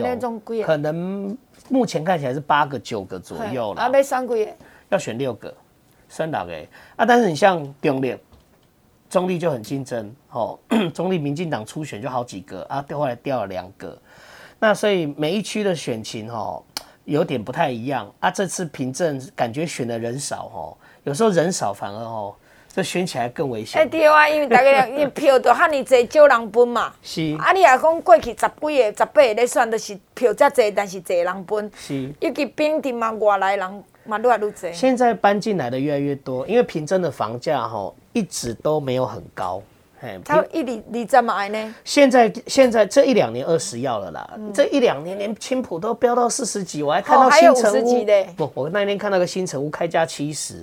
[0.63, 1.35] 可能
[1.71, 3.81] 目前看起来是八个九个左右了。
[3.81, 4.57] 啊，要选几个？
[4.91, 5.55] 要选六个，
[6.11, 6.53] 选六个。
[6.97, 8.15] 啊，但是你像中立，
[9.09, 10.59] 中立就很竞争，哦，
[10.93, 13.99] 中立民进党初选就好几个，啊，后来掉了两个，
[14.59, 16.63] 那所以每一区的选情，哦。
[17.05, 18.31] 有点不太一样啊！
[18.31, 22.35] 这次平镇感觉选的人少哦，有时候人少反而哦，
[22.69, 23.81] 这选起来更危险。
[23.81, 26.93] 哎对啊，因为大家 因为票都哈尼济，少人分嘛。
[27.03, 27.37] 是。
[27.39, 31.71] 啊，你也讲过去十几个、十八个咧选，都是票较济，但是济人分。
[31.77, 32.13] 是。
[32.21, 34.73] 尤其平镇嘛，外来人嘛愈来愈济。
[34.73, 39.63] 现在搬进来的越来越多，因为平镇的房价哈一直都没有很高。
[40.25, 41.75] 他一里里怎么矮呢？
[41.85, 50.63] 现在现在这一两年二十要了啦，嗯、这一两年连青浦都飙到四十几，我还看到新城屋不，我那天看到个新城屋开价七十，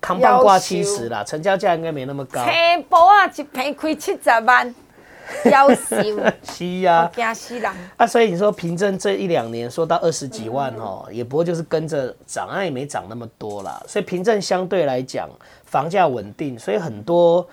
[0.00, 2.44] 扛棒挂七十啦，成交价应该没那么高。
[2.44, 4.74] 青埔啊，一平开七十万，
[5.44, 6.32] 夭寿。
[6.42, 7.70] 是呀，惊死人。
[7.96, 13.82] 啊，所以你说平镇这一两年说到二十几万哦，嗯、也不过就是跟着涨，啊也没涨那么多啦。
[13.86, 15.28] 所以平镇相对来讲
[15.64, 17.46] 房价稳定，所以很多。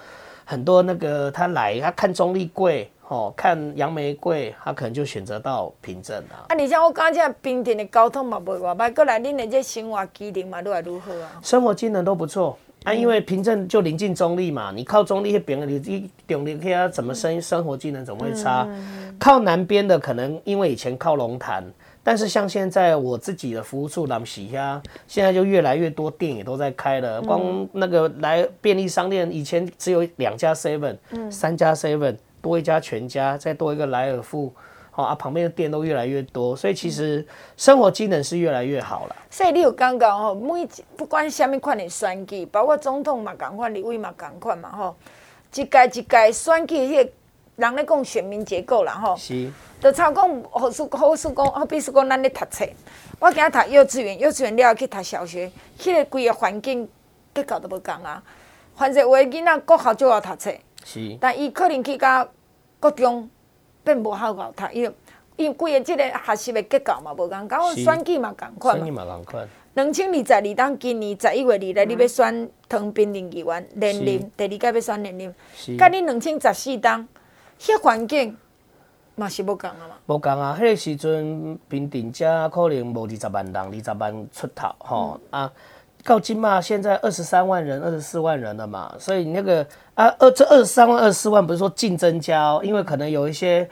[0.49, 6.47] 很多那个他来，他看中立贵，哦，看杨梅贵，他可能就选择到平镇啊。
[6.47, 11.37] 啊，你像我刚才平镇的交通嘛，不话歹，过来恁的这生活机能嘛，愈来愈好啊。
[11.43, 18.65] 生活机能都不错啊，因为平镇就临近中立嘛，你靠中立那边，你你中立去啊，怎么生生活机能怎么会差？
[18.69, 21.61] 嗯、靠南边的可能因为以前靠龙潭。
[22.07, 27.21] 但是像现在我自己的服务处，咱们洗呀，现在就越来越多店也都在开了。
[27.21, 30.95] 光那个来便利商店，以前只有两家 seven，
[31.29, 34.53] 三家 seven，多一家全家，再多一个莱尔富，
[34.89, 39.15] 好啊，旁边的店都越来越多，所以其实生活机能是越来越好了。
[39.29, 40.65] 所以你有刚刚吼，每
[40.95, 44.95] 不管什么款的选举，包括总统嘛，同款，立委嘛，同款嘛，吼，
[45.53, 47.09] 一届一届选举，迄个
[47.57, 49.15] 人咧讲选民结构啦，吼。
[49.17, 49.51] 是。
[49.79, 52.65] 就差讲，好事好事讲，好比说讲，咱咧读册，
[53.19, 56.87] 我今日读幼稚园，幼稚园了后去读小学，迄、那个规个环境
[57.33, 58.21] 结构都无共啊。
[58.75, 60.51] 反正有诶囡仔国校就要读册，
[60.83, 62.27] 是，但伊可能去到
[62.79, 63.29] 国中
[63.83, 64.91] 并无好好读，因为
[65.35, 68.85] 因规个即个学习的结构嘛无共，甲我选举嘛共款嘛。
[68.85, 69.47] 选举嘛共款。
[69.75, 75.35] 两千二十二当今年十一月二日，你要选唐滨林议员连任，第二届要选连任，
[75.77, 77.07] 甲你两千十四当，
[77.59, 78.37] 迄环境。
[79.19, 80.55] 嘛是无共啊嘛，无共啊！
[80.59, 85.51] 迄个时阵，平顶家可能无二十万人，二十万出头吼、嗯、啊！
[86.03, 89.65] 到今嘛，现在二十三万人，二十四万人了嘛，所以那个
[89.95, 93.67] 啊，二这二十三万、二十四万不是说净增加哦，因为可能有一些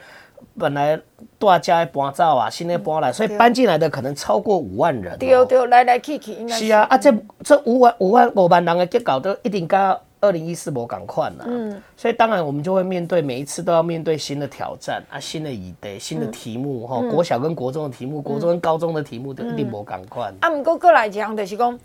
[0.58, 1.00] 本来
[1.38, 5.16] 大家搬走啊，新的搬来，所以搬进来的可能超过五万人。
[5.16, 6.66] 对对，来来去去应该是。
[6.66, 9.96] 是啊，啊这这五万五万五万人的结构都一定加。
[10.18, 20.32] 二零一四无共款了，嗯，所以当然我们就会面对每一次都要面对新的挑战啊，新的议题、新的题目哈，嗯、国小跟国中的题目，嗯、国中跟高中的题目都一定无赶快。
[20.40, 21.78] 啊，毋过过来讲就是讲，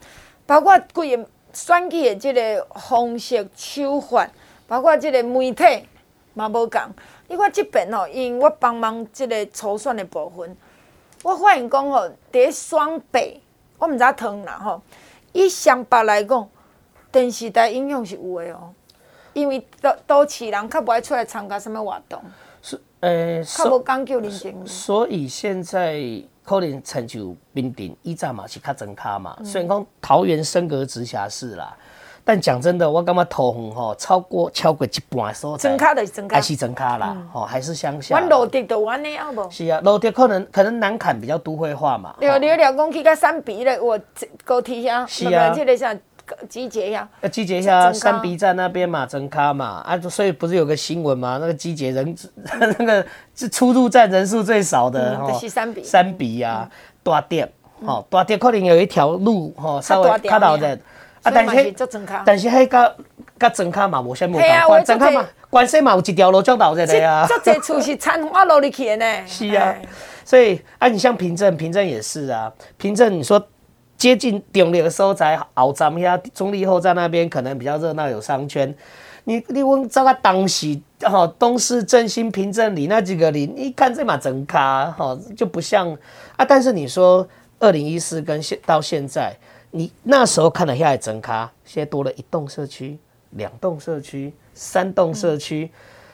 [0.45, 4.27] 包括规个选举的这个方式手法，
[4.65, 5.63] 包括这个媒体
[6.33, 6.81] 嘛无共。
[7.27, 10.55] 你看这边哦，因为我帮忙这个初选的部分，
[11.21, 13.41] 我发现讲吼，伫双北，
[13.77, 14.81] 我毋知影通啦吼，
[15.33, 16.47] 以双北来讲。
[17.11, 18.73] 电视台影响是有的哦，
[19.33, 22.21] 因为都都市人较不爱出来参加什么活动，
[22.61, 24.65] 是诶，较无讲究人情。
[24.65, 26.01] 所以现在
[26.43, 31.75] 可能成就 bình 定以前嘛是较增卡嘛，嗯、虽然讲桃园升格直辖市啦，
[32.23, 38.17] 但讲真的，我感觉桃园吼超过超过一半所在，增卡就是增卡，还是增卡啦，吼、嗯、还是乡下。
[38.17, 39.49] 阮路德都安尼啊无？
[39.49, 42.15] 是啊，路德可能可能南崁比较都会化嘛。
[42.19, 43.99] 了了了，讲去到三埤咧，我
[44.43, 45.95] 高铁遐，是啊，这个啥？
[46.49, 49.83] 集结一下，要集结一下三 B 站那边嘛，增咖嘛。
[49.85, 51.37] 啊，所以不是有个新闻嘛？
[51.39, 52.15] 那个集结人，
[52.59, 56.69] 那个是出入站人数最少的哈，是三 B，三 B 呀，
[57.03, 60.69] 大店，哦，大店可能有一条路哦，稍微卡到的
[61.23, 61.73] 啊，但是
[62.25, 62.95] 但是迄个
[63.37, 64.33] 个增咖嘛，无啥物
[64.67, 69.75] 关，增卡嘛，关系嘛有一条路叫到这的啊，这这处是参花路里去的呢，是啊，
[70.25, 73.41] 所以啊，你像平镇，平镇也是啊，平镇你说。
[74.01, 78.75] 接近重要的所在，后站遐中立后站那边可能比较热闹，有商圈。
[79.25, 85.95] 你你问这个当时哈东市振兴平镇里那几个里，你看这嘛真卡哈就不像
[86.35, 86.43] 啊。
[86.43, 87.27] 但是你说
[87.59, 89.37] 二零一四跟现到现在，
[89.69, 92.97] 你那时候看了下来真卡，现在多了一栋社区、
[93.29, 95.69] 两栋社区、三栋社区。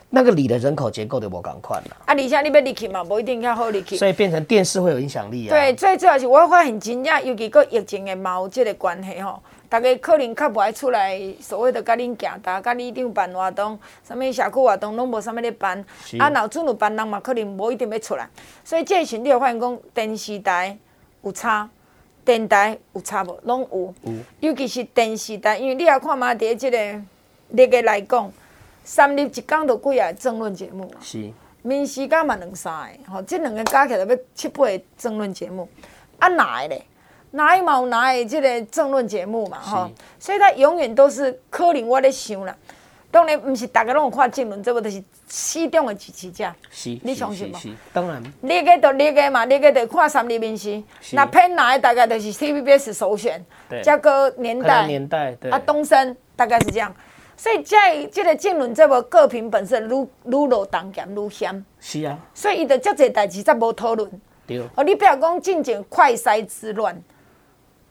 [0.10, 1.98] 那个里的人口结构就无共款了。
[2.06, 3.98] 啊，而且你要入去嘛，无一定较好入去。
[3.98, 5.50] 所以变成电视会有影响力啊。
[5.50, 15.84] 对，最主要是我发现真正，尤其个疫情的毛这个关系吼，大家可能较不爱出来，所谓的甲恁行大，甲里长办活动，什么社区活动拢无啥物咧办。
[16.06, 18.26] 是啊，若准有办人嘛，可能无一定要出来。
[18.64, 20.78] 所以这时你有发现讲，电视台
[21.22, 21.70] 有差，
[22.24, 23.94] 电台有差无，拢有。
[24.04, 24.14] 有。
[24.40, 26.78] 尤其是电视台，因为你也看嘛，伫即个
[27.50, 28.32] 日个来讲。
[28.88, 31.30] 三日一工就几啊争论节目，是，
[31.62, 35.68] 面试加嘛两三个，吼，即两个加起来要七八个争论节目，
[36.20, 36.70] 啊哪个？
[36.70, 36.82] 咧？
[37.32, 39.88] 哪一毛哪个即个争论节目嘛，吼。
[39.88, 42.56] 是，所以他永远都是可能我咧想啦，
[43.12, 47.60] 当然毋是大家拢有看争论，这不都是四中的支持者，是，你相信吗？
[47.92, 53.84] 当然，你个就你个嘛，你个就看三日民视，那偏哪个大概就是 TVBS 首选，对。
[53.84, 56.96] 加个年代，年代，对，啊东升大概是这样。
[57.38, 61.66] 所以在这个政论这个各评本身愈愈落重咸愈险。
[61.80, 62.18] 是啊。
[62.34, 64.12] 所以伊着遮济代志才无讨论。
[64.48, 64.60] 对。
[64.76, 67.00] 哦，你不要讲进前快筛之乱，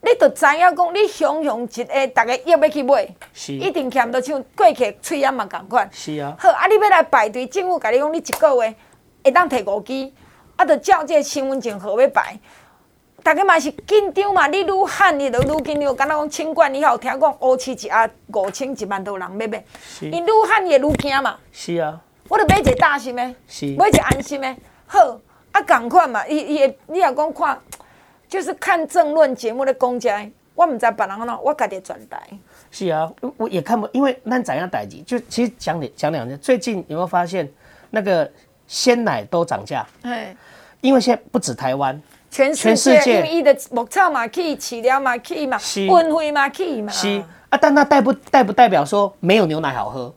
[0.00, 3.52] 你着知影讲，你雄雄一下，逐个约要去买，是。
[3.52, 5.88] 一定欠着像过去喙啊嘛共款。
[5.92, 6.34] 是啊。
[6.38, 8.74] 好，啊，你要来排队，政府甲你讲，你一个月
[9.22, 10.12] 会当摕五支，
[10.56, 12.36] 啊，着照这个身份证号码排。
[13.26, 15.96] 大家嘛是紧张嘛，你愈喊伊就愈紧张。
[15.96, 19.64] 敢若讲清冠，以后听讲乌市一盒五千一万多人要买，
[20.00, 21.36] 因愈喊伊愈惊嘛。
[21.50, 24.56] 是啊，我着买一个大心的，是买一个安心的。
[24.86, 25.18] 好，
[25.50, 27.58] 啊，共款嘛，伊伊会，你若讲看，
[28.28, 32.22] 就是看政论节目的公家，我毋知别人安怎，我家己转台。
[32.70, 36.38] 是啊，我也看不，因为咱怎样代志，就其实讲两讲两件。
[36.38, 37.52] 最近有没有发现
[37.90, 38.30] 那个
[38.68, 39.84] 鲜奶都涨价？
[40.02, 40.32] 哎，
[40.80, 42.00] 因为现在不止台湾。
[42.54, 46.92] 全世界，因为伊的牧草嘛去，饲料嘛去嘛，运费嘛去嘛。
[46.92, 50.14] 是啊，但那代不代不代表说没有牛奶好喝？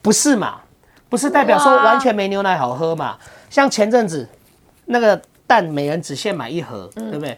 [0.00, 0.60] 不是嘛？
[1.08, 3.16] 不是代表说完全没牛奶好喝嘛？
[3.50, 4.28] 像前阵子
[4.84, 7.36] 那个蛋，每人只限买一盒，对不对？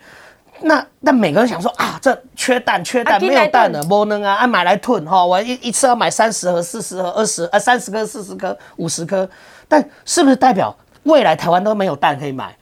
[0.60, 9.28] 那那每个人想说啊，这缺蛋缺蛋，没有蛋了，不能啊，啊买来囤哈，我一一次要买三十盒、四十盒、二十啊三十颗、四十颗、五十颗，
[9.68, 12.54] 但是不是代表未来台湾都没有蛋可以买？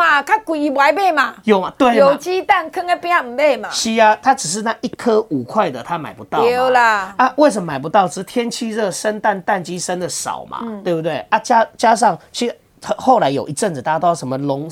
[0.00, 1.34] 有嘛，较贵买买嘛。
[1.44, 3.68] 有嘛，对，有鸡蛋坑在边唔买嘛。
[3.70, 6.44] 是啊，他只是那一颗五块的，他买不到。
[6.44, 7.14] 有啦。
[7.18, 8.08] 啊，为什么买不到？
[8.08, 11.18] 只是天气热，生蛋蛋鸡生的少嘛，嗯、对不对？
[11.28, 12.56] 啊，加加上其实
[12.96, 14.68] 后来有一阵子大家都要什么笼。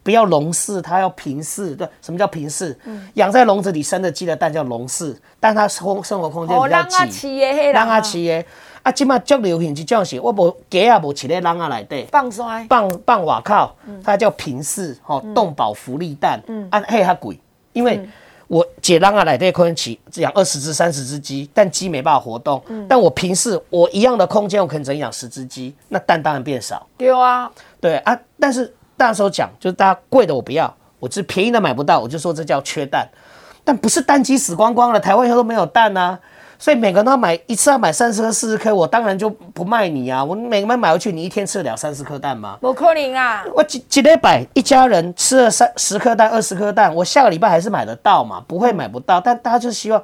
[0.00, 1.76] 不要笼饲，它要平饲。
[1.76, 2.74] 对，什么叫平饲？
[3.14, 7.40] 养、嗯、在笼子里生的鸡的蛋叫笼饲，但它生生活空间比较挤。
[7.72, 8.44] 让它吃的，
[8.88, 12.06] 啊，今嘛足流行这种是，我无鸡也无饲在笼啊内底。
[12.10, 12.66] 放衰。
[12.68, 13.70] 放放外口，
[14.02, 16.40] 它叫平饲，吼，动保福利蛋。
[16.46, 16.66] 嗯。
[16.70, 17.38] 啊，嘿，较贵，
[17.74, 18.00] 因为
[18.46, 22.62] 我解笼啊内底可能起养二十只、三十只鸡，但鸡没办法活动。
[22.68, 22.86] 嗯。
[22.88, 26.86] 但我平饲，我一样的空间，我可能只养十只鸡，那蛋当然变少。
[26.96, 27.50] 对啊。
[27.80, 28.74] 对啊，但是。
[29.00, 33.08] 那时候讲，就是大家贵的我不要，我只便宜的买不到，我就说这叫缺蛋。
[33.62, 36.18] 但不是蛋鸡死光光了，台湾以后都没有蛋啊，
[36.58, 40.24] 所以每个人都要买一次要买三十颗、四十颗，我当然就不卖你啊。
[40.24, 42.58] 我每个人买回去，你一天吃得了三十颗蛋吗？
[42.60, 43.44] 不可能啊！
[43.54, 48.42] 我几几礼拜一家人吃了三十颗蛋、二十颗蛋，我下个礼拜还是买得到嘛？
[48.48, 50.02] 不会买不到，但大家就希望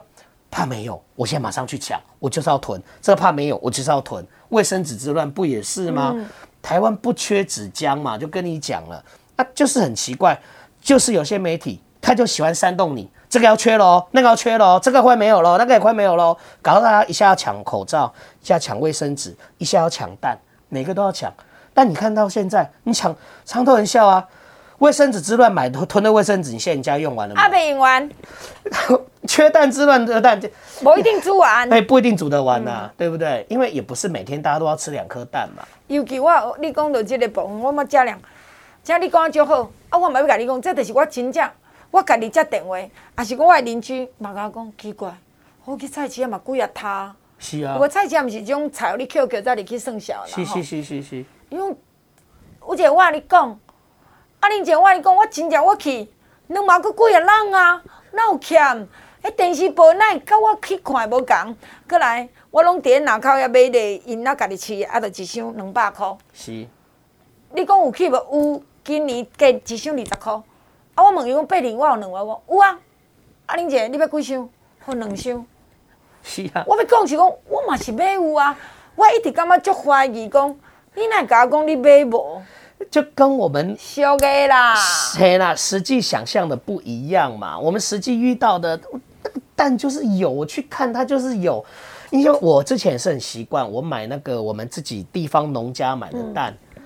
[0.51, 2.81] 怕没有，我现在马上去抢，我就是要囤。
[3.03, 4.25] 这个怕没有，我就是要囤。
[4.51, 6.13] 卫生纸之乱不也是吗？
[6.15, 6.27] 嗯
[6.65, 9.05] 台湾不缺纸浆嘛，就跟你讲了，
[9.37, 10.41] 啊，就是很奇怪，
[10.81, 21.35] 就是有些媒体他就喜欢煽动你，这个要缺喽，那个要缺喽，这个快没有喽，那个也快没有喽，搞到大家一下要抢口罩，一下抢卫生纸，一下要抢蛋，每个都要抢。
[21.75, 23.13] 但你看到现在，你抢，
[23.45, 24.25] 常都人笑啊。
[24.79, 27.43] 卫生纸之乱买囤的卫生纸，你现在家用完了吗？
[27.43, 28.09] 阿没用完。
[29.27, 30.41] 缺蛋之乱的蛋，
[30.85, 31.69] 不一定煮完。
[31.73, 33.45] 哎，不一定煮得完呐、啊，嗯、对不对？
[33.51, 35.65] 因为也不是每天大家都要吃两颗蛋嘛。
[35.89, 38.17] 尤其我，你讲到这个部分，我嘛加量，
[38.85, 39.69] 像你讲就好。
[39.89, 41.49] 啊，我嘛要甲你讲，这就是我真正，
[41.95, 42.91] 我家己接电话，也
[43.25, 45.17] 是讲我诶邻居嘛甲我讲奇怪，
[45.65, 47.15] 我去菜市啊嘛贵啊他。
[47.39, 47.75] 是啊。
[47.75, 50.25] 不过菜市啊毋是这种菜，你扣扣再入去算数啦。
[50.27, 51.25] 是是是是是。
[51.51, 51.77] 因为
[52.67, 53.61] 有一个我甲你讲。
[54.41, 54.49] 啊！
[54.51, 56.07] 恁姐我跟你讲，我真正我去
[56.49, 58.89] 两万佫几啊人啊，哪有欠？
[59.23, 61.57] 迄电视报奶，甲我去看无共。
[61.89, 66.19] 过来，我拢伫那口遐买咧，因那家己饲，啊，着一箱两百箍。
[66.33, 66.67] 是。
[67.53, 68.15] 你讲有去无？
[68.17, 70.43] 有，今年计一箱二十箍。
[70.95, 71.03] 啊！
[71.03, 72.41] 我问伊讲八零，我有两万无？
[72.49, 72.79] 有啊。
[73.47, 73.57] 啊！
[73.57, 74.49] 玲姐，你要几箱？
[74.79, 75.45] 好两箱。
[76.23, 76.65] 是啊。
[76.67, 78.57] 我要讲是讲，我嘛是买有啊。
[78.95, 80.49] 我一直感觉足怀疑讲，
[80.95, 82.43] 你哪会甲我讲你买无？
[82.91, 84.75] 就跟我们小个啦，
[85.17, 87.59] 嘿啦，实际想象的不一样嘛。
[87.59, 88.79] 我们实际遇到的
[89.57, 91.65] 蛋就是有，我去看它就是有。
[92.11, 96.83] 因为我之前也是很习惯，我买那个我们自己地方农家买的蛋，嗯、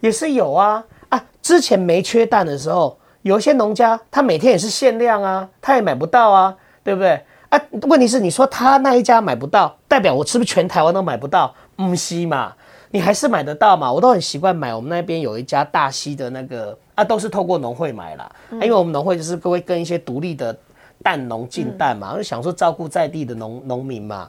[0.00, 1.24] 也是有啊啊。
[1.42, 7.58] 之前没缺蛋的时候，有一些农家他每天也是限量啊，他也买不到啊，对不对啊？
[7.88, 11.54] 问题是你说他那一家买不到，代表我是不是全台湾都买不到？
[11.78, 12.52] 嗯是嘛？
[12.90, 13.90] 你还是买得到嘛？
[13.90, 14.74] 我都很习惯买。
[14.74, 18.30] 我们那边有一家大溪的那个啊，都是透过农会买啦。
[18.50, 20.54] 嗯、因为我们农会就是会跟一些独立的
[21.02, 24.28] 蛋农进蛋嘛，就、嗯、想说照顾在地的农农民嘛。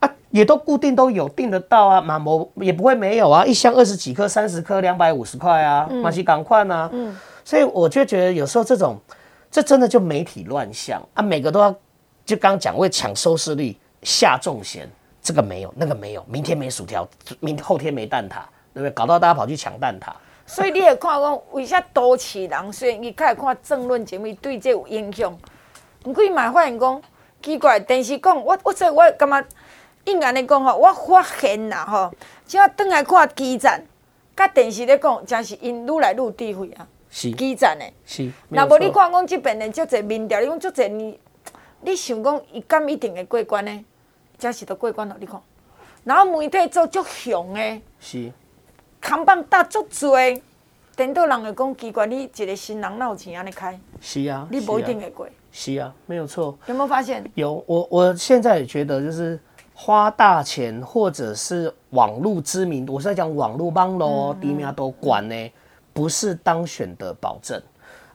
[0.00, 3.46] 啊，也都固定都有订得到啊，马某也不会没有啊。
[3.46, 6.90] 一箱二十几颗、三十颗，两百五十块啊，马西赶快啊。
[6.92, 7.16] 嗯。
[7.44, 8.98] 所以我就觉得有时候这种，
[9.50, 11.74] 这真的就媒体乱象啊，每个都要
[12.24, 14.88] 就刚讲为抢收视率下重嫌。
[15.24, 18.42] 这个没有，那个没有，明天没薯条，明后天没蛋挞，
[18.74, 18.90] 对不对？
[18.90, 20.12] 搞到大家跑去抢蛋挞。
[20.44, 25.32] 所以你也看讲，为啥多起人虽然你开始看政论节目，对这有影响。
[26.02, 27.00] 不过伊嘛发现讲
[27.40, 29.44] 奇怪，电视讲我我所以我感觉
[30.06, 32.12] 应该来讲吼，我发现啦吼，
[32.44, 33.80] 只要转来看基站，
[34.36, 36.84] 甲电视咧讲，真是因愈来愈智慧啊。
[37.12, 37.84] 是基层的。
[38.04, 38.32] 是。
[38.48, 41.20] 那无你看讲这边的足侪民调，你讲足侪你，
[41.82, 43.84] 你想讲伊敢一定会过关呢？
[44.38, 45.40] 真是都过关了，你看，
[46.02, 48.32] 然后媒体做足雄的，是，
[49.00, 50.16] 扛棒打足多，
[50.96, 53.78] 等到人会讲奇怪，你一个新人哪有钱安尼开？
[54.00, 55.28] 是啊，你不一定会过。
[55.52, 56.58] 是啊，没有错。
[56.66, 57.24] 有没有发现？
[57.34, 59.38] 有，我我现在也觉得，就是
[59.74, 65.52] 花大钱或者是网络知名度，我是在讲网络帮咯，地面都管呢，
[65.92, 67.60] 不是当选的保证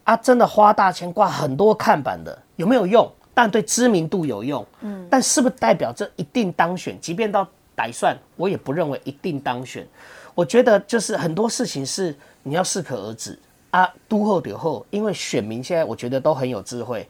[0.03, 0.15] 啊！
[0.17, 3.11] 真的花大钱挂很多看板的，有没有用？
[3.33, 6.99] 但对知名度有用，嗯，但是不是代表这一定当选？
[6.99, 9.87] 即便到歹算，我也不认为一定当选。
[10.33, 13.37] 我觉得就是很多事情是你要适可而止，
[13.69, 17.07] 啊，都后点后，因为选民现在我觉得都很有智慧。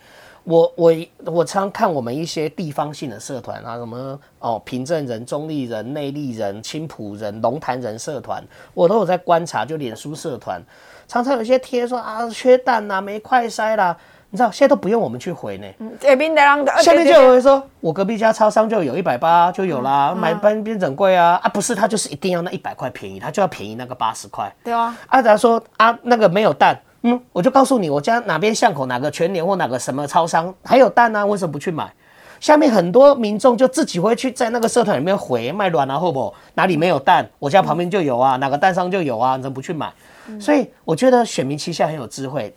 [0.47, 0.93] 我我
[1.25, 8.41] 我常看我们一些地方性的社团啊，什么哦平镇人、中立人、内坜人、青浦人、龙潭人社团，
[8.73, 9.65] 我都有在观察。
[9.65, 10.63] 就脸书社团，
[11.05, 13.97] 常常有些贴说啊缺蛋啦、没快筛啦，
[14.29, 15.67] 你知道现在都不用我们去回呢。
[15.99, 24.49] 这边的人下面就有人说，我隔壁家超商就有一百八就有啦，买半边整柜啊啊不是，他就是一定要那一百块便宜，他就要便宜那个八十块。
[24.63, 26.79] 对啊，啊他说啊那个没有蛋。
[27.03, 31.25] 嗯，我就告诉你，我家哪边巷口哪个全联或哪个什么超商还有蛋啊？
[31.25, 31.91] 为什么不去买？
[32.39, 39.91] 下面很多民众就自己会去在那个社团里面回卖卵啊，或不哪里没有蛋，我家旁边就有啊，哪个蛋商就有啊，你怎么不去买？
[40.39, 42.53] 所以我觉得选民旗下很有智慧，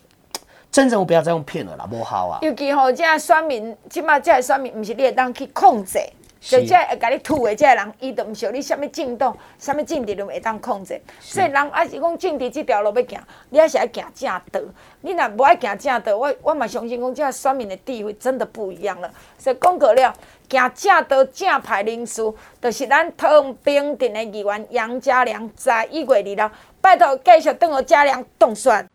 [0.70, 2.38] 真正我不要再用骗了啦，不好啊。
[2.43, 5.99] 尤其吼，这选民，起码这选民不是你会当去控制。
[6.41, 11.01] 就这会甲你吐的这个人，伊都毋晓你什么政党、什么政治都会当控制。
[11.20, 13.20] 所以人还是讲政治这条路要行，
[13.51, 14.61] 你还是要行正道。
[15.03, 19.11] 你若无爱行正道，我我嘛相信讲这个选民的地位真的不一样了。
[19.38, 20.14] 所以讲过了，
[20.49, 22.22] 行正道正派人士，
[22.61, 26.07] 就是咱桃园平镇的议员杨家良，在一月
[26.38, 28.88] 二号，拜托继续等候家良当选。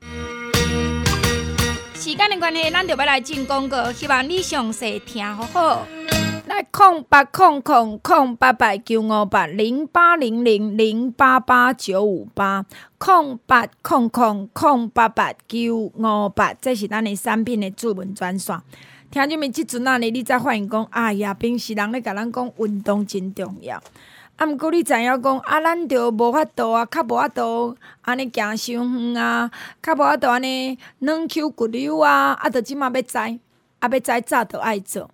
[1.94, 5.88] 时间的关系，咱就要来进广告，希望你详细听好好。
[6.56, 12.66] 来空八空空空八八九五八零八零零零八八九五八
[12.98, 18.58] 空八空空空八八九五八，这是咱的产品的主文专线。
[19.12, 23.76] 听你们即阵啊，你才发现讲，哎呀，平时人咧甲咱讲运动真重要。
[24.38, 29.52] 啊，毋过你知影讲，啊，咱着无法度啊，较无法度安尼行伤远啊，
[29.84, 33.40] 较无法度安尼软抠骨溜啊，啊，着即马要知，啊，
[33.82, 35.12] 要知早着爱做。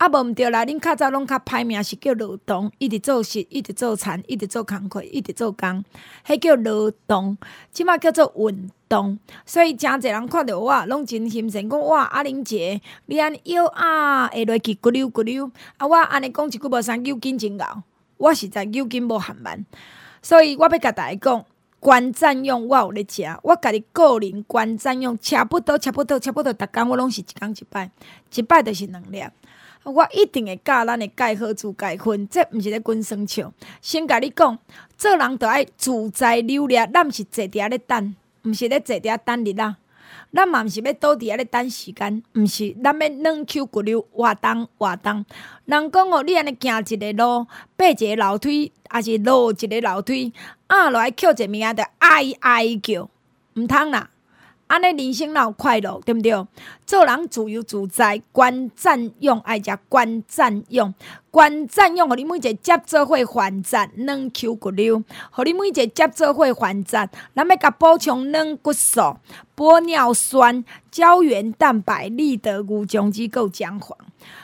[0.00, 0.64] 啊，无毋对啦！
[0.64, 5.84] 恁较早拢较歹名是叫劳动，一直做事，一直做田，一直做工课，一直做工，
[6.26, 7.36] 迄叫劳动。
[7.70, 15.50] 即马叫做运动，所以诚济人看着我，拢真心神讲哇，阿玲姐，你安尼腰啊，会落去骨溜骨溜。
[15.76, 17.82] 啊，我安尼讲一句无啥，扭筋真拗，
[18.16, 19.66] 我实在扭筋无限慢。
[20.22, 21.44] 所以我要甲大家讲，
[21.78, 27.90] 关占用我有咧食，我家己个人关占用，差不多，差不多，差不多，逐工我拢是一工一摆，
[28.34, 29.22] 一摆着是两粒。
[29.84, 33.52] 我一定会教咱的钙好助钙粉，这毋是咧滚生笑。
[33.80, 34.58] 先甲你讲，
[34.96, 38.14] 做人着爱自在流利，咱毋是坐伫遐咧等，
[38.44, 39.74] 毋是咧坐伫遐等日仔。
[40.32, 45.24] 咱嘛毋是要倒伫遐咧等时间，毋是，咱要软 Q 骨溜，活动活动。
[45.64, 50.32] 人讲哦，你安尼行一个路，爬一个楼梯，还是落一个楼梯，
[50.68, 53.08] 压落来捡一个物件，着哀哀叫，
[53.54, 54.10] 毋通啦。
[54.70, 56.46] 安尼人生若有快乐，对毋对？
[56.86, 60.94] 做人自由自在，关占用爱食关占用，
[61.28, 65.02] 关占用，互你每一个接做伙还债，软 Q 骨溜，
[65.32, 69.16] 互你每一个接做伙还债，咱要甲补充软骨素、
[69.56, 73.98] 玻尿酸、胶原蛋白、立德牛种子够姜黄。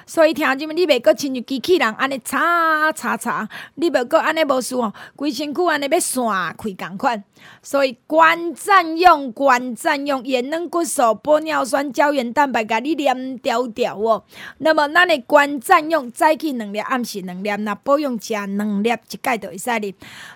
[0.07, 6.25] 所以听即么，你袂阁亲像机器人安尼查查查，你袂阁安尼无事哦，规身躯安尼要散
[6.57, 7.23] 开共款。
[7.63, 14.25] 所以关赞用，关赞用，盐软骨素、玻尿酸、胶原蛋白，甲你黏条条哦。
[14.59, 19.95] 那么咱的关赞用，早起两粒，暗时两粒，若保养食两粒，一盖就会使哩。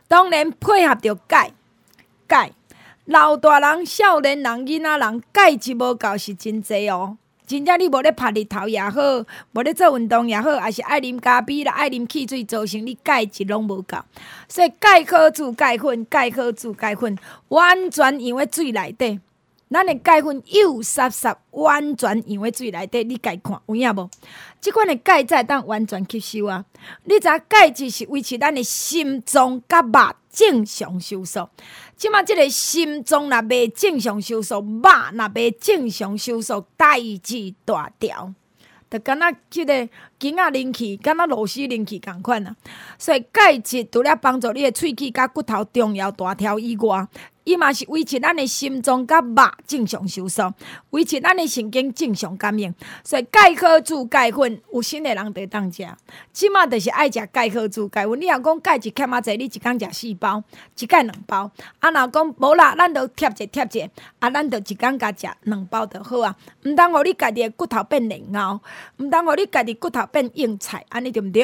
[0.09, 1.53] 当然配合着钙，
[2.27, 2.53] 钙，
[3.05, 7.17] 老大人、少年人、囡仔人，钙质无够是真济哦。
[7.51, 9.01] 真正你无咧晒日头也好，
[9.55, 13.99] 无咧做运动也好，也是爱啉咖啡啦，爱啉汽水，造成你钙质拢无够。
[14.49, 19.19] 所以钙可助钙粉，钙可助钙粉，完全用喺水内底。
[19.69, 24.09] 咱的钙粉幼湿湿，完全用喺水内底，你家看有影无？
[24.61, 26.65] 即款的钙才会当完全吸收啊！
[27.03, 31.51] 你知影钙质是维持咱的心脏甲肉正常收缩。
[31.97, 38.33] 即马即个心脏若未正常收缩，肉若未正常收缩，代志大条，
[38.91, 42.57] 就敢若即个囝仔灵气，敢若螺丝灵气共款啊！
[42.99, 47.07] 所以钙质除了帮助你的喙齿甲骨头重要大条以外，
[47.51, 49.35] 伊嘛是维持咱的心脏甲肉
[49.67, 50.55] 正常收缩，
[50.91, 52.73] 维持咱的神经正常感应。
[53.03, 55.85] 所以钙好助钙粉，有心的人得当食。
[56.33, 58.21] 即马就是爱食钙好助钙粉。
[58.21, 60.41] 你若讲钙质欠仔济，你一工食四包，
[60.79, 61.51] 一盖两包。
[61.81, 63.91] 啊，若讲无啦，咱着贴者贴者，
[64.21, 66.37] 啊，咱着一工甲食两包着好啊。
[66.65, 68.61] 毋通互你家己的骨头变硬拗，
[68.99, 71.43] 毋通互你家己骨头变硬菜，安尼对毋对？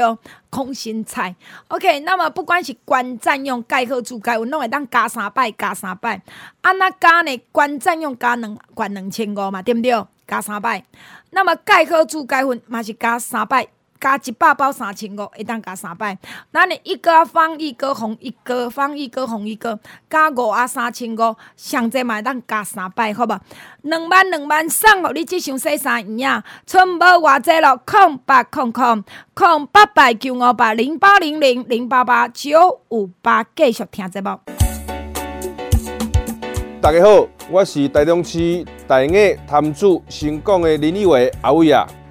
[0.50, 1.34] 空心菜。
[1.68, 5.96] OK，那么不管是关赞用盖好助钙粉，拢会当加三摆，加三。
[5.98, 6.20] 摆，
[6.60, 7.36] 安那加呢？
[7.52, 9.92] 关赞用加两关两千五嘛，对毋对？
[10.26, 10.84] 加三摆。
[11.30, 13.66] 那么盖好助钙粉嘛是加三摆，
[14.00, 16.16] 加一百包三千五，会当加三百。
[16.52, 19.78] 咱你一哥方一哥红一哥方一哥红一哥
[20.08, 23.38] 加五啊三千五，上济嘛会当加三百，好无？
[23.82, 26.44] 两万两万送互你即箱洗衫液啊！
[26.66, 34.38] 剩无偌济咯，空八空空空八八九五八零八零零零八八九五八，继续听节目。
[36.80, 41.86] 大家好，我是台中市大雅潭子新港的林立伟阿伟啊。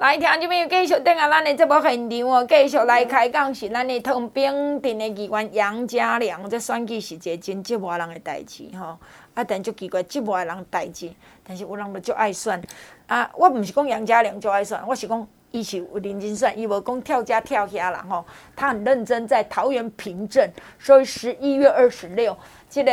[0.00, 6.48] 来，听众朋友继续等下咱的节目现场哦，继续来开讲是咱的唐炳镇的议员杨家良。
[6.48, 8.98] 这选举是一个真折磨人的代志吼，
[9.34, 11.12] 啊，但就奇怪折磨人代志，
[11.46, 12.58] 但是有人就足爱选
[13.08, 13.30] 啊。
[13.34, 18.24] 我毋是讲杨家良就爱选，我是讲伊是有认真选，伊无讲跳家跳遐啦吼。
[18.56, 22.34] 他很认真，在桃园平镇，所以十一月二十六，
[22.70, 22.90] 即个。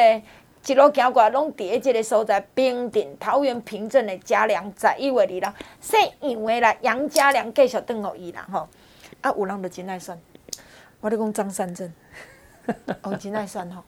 [0.68, 8.68] 一路行过来，拢伫咧即个所在，平镇桃园平镇的家良在一位里啦，姓杨的啦，杨家良继续等候伊啦吼。
[9.22, 10.20] 啊，有人就真爱选，
[11.00, 11.92] 我咧讲张三镇，
[13.02, 13.82] 哦，真爱选吼。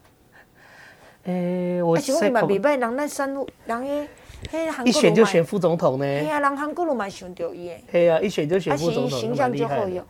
[1.25, 3.27] 诶、欸，我想讲嘛，未歹，人来选，
[3.65, 4.07] 人诶，
[4.49, 6.05] 迄韩国瑜一选就选副总统呢。
[6.05, 7.83] 嘿啊，人韩国人嘛想着伊诶。
[7.91, 10.03] 嘿啊，一选就选副总统，形象就好用。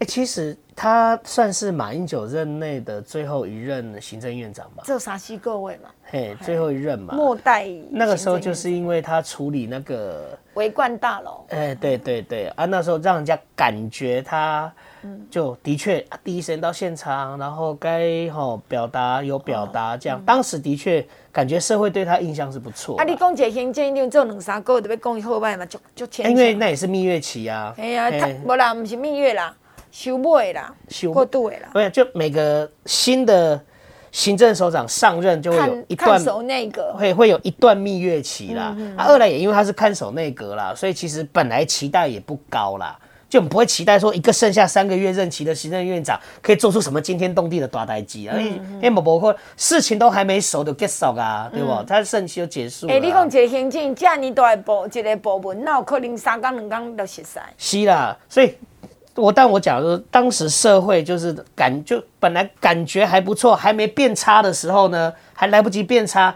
[0.00, 4.82] 哎、欸，其实他算是马英九任内的最后一任行政院长吧？
[4.86, 5.90] 这啥西各位嘛？
[6.04, 7.12] 嘿，最后一任嘛。
[7.14, 7.68] 末代。
[7.90, 11.44] 那个时候就是因为他处理那个维冠大楼。
[11.50, 14.72] 哎、欸，对对对啊，那时候让人家感觉他，
[15.30, 22.96] 就的确第一时间到现场，然后该吼表达有表达，这样、哦、当时的确感觉社会对他印象是不错。
[22.96, 26.30] 啊，你讲这个行政院做两三个月，特别讲伊好歹嘛，就就前。
[26.30, 27.74] 因为那也是蜜月期啊。
[27.76, 29.54] 哎呀，他无啦，不是蜜月啦。
[29.90, 30.74] 修尾啦，
[31.12, 33.60] 过渡的啦，不是就每个新的
[34.12, 38.74] 行政首长上任就会有一段看守内阁，会会有一段蜜月期啦。
[38.76, 48.36] 嗯嗯啊，二来也因为他是看守内阁啦，所以其实本来期待也不高啦，就不会期待说一个剩下三个月任期的行政院长可以做出什么惊天动地的大代机啊。
[48.36, 51.70] 因为包括事情都还没熟就结束啊，对不？
[51.70, 52.92] 嗯、他的任期就结束了。
[52.92, 57.22] 哎、欸，你讲一个行政这么大的部一个部门，那有可能三天两天就熟
[57.56, 57.82] 悉？
[57.82, 58.54] 是啦，所以。
[59.16, 66.34] 我但我讲说，当时社会就是感就本来感觉还不错，还没变差的时候呢，还来不及变差，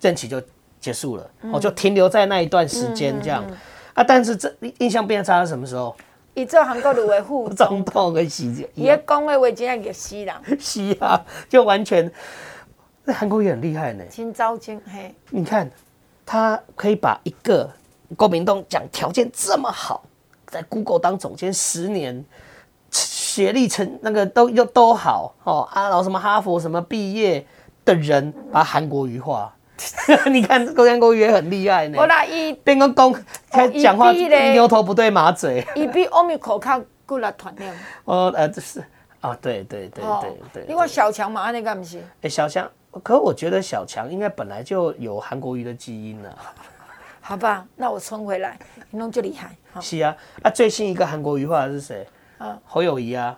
[0.00, 0.40] 任期就
[0.80, 3.58] 结束了，我、嗯、就停留在那一段时间这样、嗯嗯嗯、
[3.94, 4.04] 啊。
[4.04, 5.94] 但是这印象变差是什么时候？
[6.34, 10.58] 伊做韩国瑜的副 总统的时间， 伊讲的话真系热死人。
[10.58, 12.10] 是啊，就完全
[13.04, 14.04] 那韩国瑜很厉害呢。
[14.08, 15.70] 金昭君嘿，你看
[16.24, 17.68] 他可以把一个
[18.16, 20.04] 国民党讲条件这么好。
[20.52, 22.22] 在 Google 当总监十年，
[22.90, 27.46] 学历成那个都又都好哦啊，然后什么哈佛什么毕业
[27.86, 29.50] 的人，把韩国语化。
[30.30, 31.96] 你看这个韩国瑜也很厉害呢。
[31.98, 33.16] 我那一变个公
[33.50, 35.66] 他讲话牛头不对马嘴。
[35.74, 37.74] 伊比欧米可靠过来团练。
[38.04, 38.84] 哦呃，这是
[39.22, 40.64] 啊，对对对对对。
[40.68, 42.00] 你话小强嘛，那个不是？
[42.20, 42.70] 哎，小强，
[43.02, 46.38] 可我觉得小强应该本来就有韩国瑜的基因了。
[47.22, 48.58] 好吧，那我冲回来，
[48.90, 49.56] 你弄就厉害。
[49.80, 52.06] 是啊，啊，最新一个韩国瑜化的是谁？
[52.38, 53.36] 啊，侯友谊啊，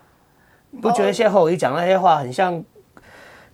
[0.80, 2.64] 不觉得现在侯友宜讲那些话很像？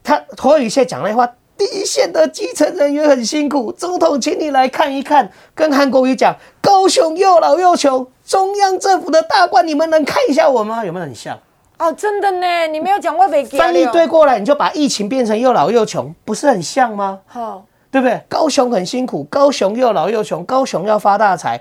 [0.03, 1.28] 他侯友宜现在讲那些话，
[1.59, 3.70] 第一线的基层人员很辛苦。
[3.70, 10.85] 总统，请你来看一看，跟韩国瑜讲，高雄又老又穷，中央政府的大官，你们能看一下我吗？
[10.85, 11.39] 有没有很像？
[11.78, 17.20] 哦，真的呢，你没有讲过北翻译对过来，你就把疫情变成又老又穷，不是很像吗？
[17.26, 18.22] 好，对不对？
[18.28, 21.61] 高雄很辛苦，高雄又老又穷，高雄要发大财。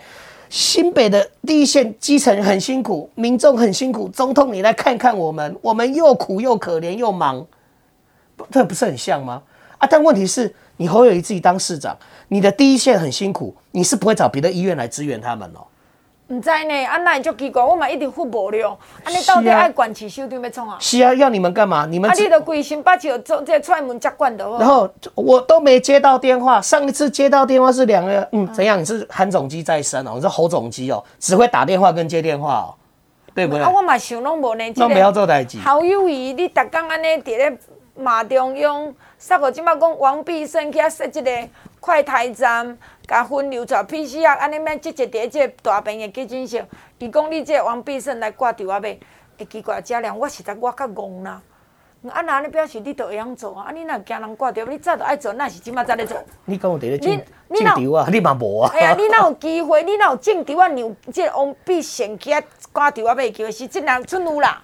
[0.50, 4.10] 新北的第一线基层很辛苦，民众很辛苦。
[4.10, 7.46] 总统，你来看看我们，我们又苦又可怜又忙，
[8.52, 9.44] 这不是很像吗？
[9.78, 11.96] 啊，但问题是，你侯友谊自己当市长，
[12.30, 15.62] 你的第一线很辛苦，你是不会找别的医院来支援他们哦。
[16.32, 18.70] 唔知呢，啊那就奇怪，我嘛一直付无了，
[19.04, 20.78] 啊你到底爱管起修点要创啊？
[20.80, 21.88] 是啊，要你们干嘛？
[21.88, 24.48] 你们啊，你都规心把就做这踹门接管的。
[24.60, 28.80] 然后我都没接到电话，上一次接到电话是两个，嗯，怎样？
[28.80, 32.76] 你是韩总机在身哦，你是侯总机哦，只会打电话跟接电话哦，
[33.34, 33.64] 对不对？
[33.64, 35.58] 啊，我嘛想拢无呢，拢不要做代志。
[35.58, 37.58] 好友谊，你逐工安尼伫咧
[37.96, 41.32] 骂中央，煞个即马讲王必胜去遐设一个
[41.80, 42.78] 快台站。
[43.10, 46.64] 甲分流出 PCR，安尼免积集伫即个大病院的急诊室。
[47.00, 48.96] 伊讲你即个王必胜来挂电话买，
[49.36, 51.42] 会奇怪，家良，我实在我较戆啦。
[52.08, 53.66] 啊，那你表示你都会晓做啊？
[53.68, 56.24] 啊，你若惊人挂掉，你早都爱做，那是即马才咧做。
[56.46, 58.72] 你讲我伫咧你进你进场啊， 你嘛无啊？
[58.76, 59.82] 哎呀，你若有机会？
[59.82, 60.68] 你若有种场啊？
[60.68, 62.40] 你有这个王必胜去啊
[62.72, 63.16] 挂场啊？
[63.16, 64.62] 买机会是真人准有啦，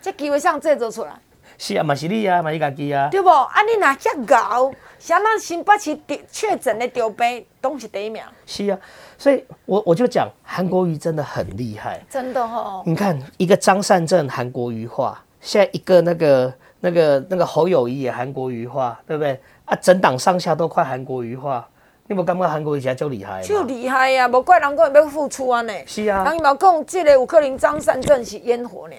[0.00, 1.10] 这机会上制作出来，
[1.58, 3.08] 是啊，嘛是你啊，嘛是家己啊。
[3.10, 3.28] 对无？
[3.28, 8.78] 啊，你若遐敖，像咱新北市确确诊的丢杯都是第一名，是啊，
[9.16, 11.98] 所以我我就讲韩国瑜真的很厉害。
[12.08, 12.82] 真的哦。
[12.84, 19.40] 你看一个张善政韩国瑜化，现在一个那个那个那个侯友谊也韩国瑜化，对不对？
[19.64, 21.66] 啊，整党上下都快韩国瑜化，
[22.06, 23.42] 你有感觉韩国瑜现在就厉害？
[23.42, 25.72] 就厉害呀、啊，无怪人讲要付出啊呢。
[25.86, 26.24] 是啊。
[26.24, 28.96] 人伊嘛讲，即个有可能张善政是烟火尔呢。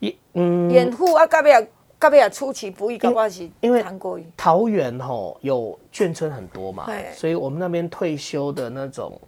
[0.00, 0.68] 一嗯。
[0.68, 1.68] 掩护啊，到尾
[1.98, 4.24] 到尾出其不意，搞不好是因为韩国瑜。
[4.36, 9.20] 桃园吼有眷村很多嘛，对所以我们那边退休的那种，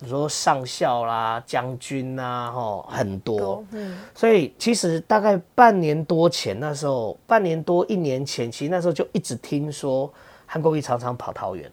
[0.00, 3.64] 比如说上校啦、将军呐，吼很多。
[3.70, 3.96] 嗯。
[4.14, 10.12] 所以其实大概半年多前，那时候半年多一年前，其实那时候就一直听说
[10.44, 11.70] 韩国瑜常常跑桃园，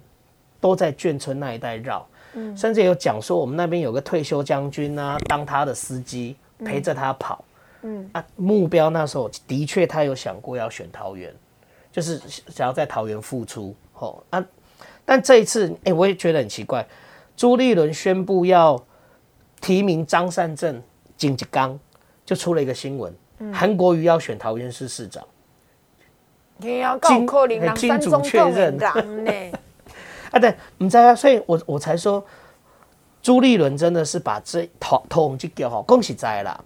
[0.61, 2.05] 都在眷村那一带绕。
[2.33, 2.55] 嗯。
[2.55, 7.43] 甚至有讲说，我们那边有个退休将军啊，当他的司机陪着他跑。
[7.43, 7.51] 嗯
[8.13, 11.33] 啊，目标那时候的确他有想过要选桃园，
[11.91, 12.19] 就是
[12.49, 13.75] 想要在桃园复出。
[13.93, 14.43] 吼啊，
[15.05, 16.85] 但这一次，哎、欸，我也觉得很奇怪。
[17.37, 18.81] 朱立伦宣布要
[19.61, 20.81] 提名张善政、
[21.15, 21.79] 金吉刚，
[22.25, 23.13] 就出了一个新闻，
[23.53, 25.25] 韩、嗯、国瑜要选桃园市市长。
[26.57, 28.87] 你要搞可能让三中确认呢？
[30.31, 32.25] 啊，对，你知道，所以我我才说，
[33.21, 36.61] 朱立伦真的是把这头头红去叫好，恭喜在啦。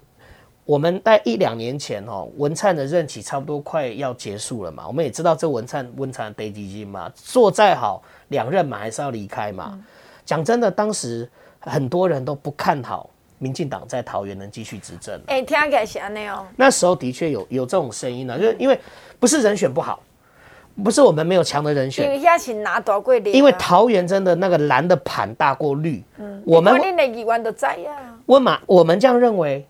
[0.70, 4.88] 我们在一两年前哦，文灿的任期差不多快要结束了嘛。
[4.88, 9.84] 我们也知道这文灿文灿得基金嘛，做再好两任嘛还是要离开嘛。
[10.24, 11.28] 讲真的，当时
[11.60, 13.10] 很多人都不看好
[13.40, 15.20] 民进党在桃园能继续执政。
[15.26, 16.46] 哎，听起来是安尼哦。
[16.56, 18.80] 那时候的确有有这种声音呢，就是因为
[19.20, 20.00] 不是人选不好，
[20.84, 23.32] 不是我们没有强的人选，因为拿多贵的。
[23.32, 26.04] 因为桃园真的那个蓝的盘大过绿。
[26.20, 26.80] 嗯，我们
[28.28, 29.66] 温马，我们这样认为。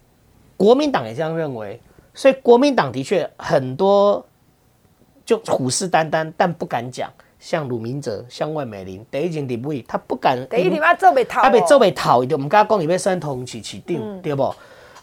[0.60, 1.80] 国民党也这样认为，
[2.14, 4.26] 所以国民党的确很多
[5.24, 7.10] 就虎视眈眈，但不敢讲。
[7.40, 10.38] 像鲁明哲、像万美玲，第一件立委，他不敢。
[10.50, 14.54] 第一点他做不逃，他被做不逃，就我们刚刚讲里面算同起起定，嗯、对不？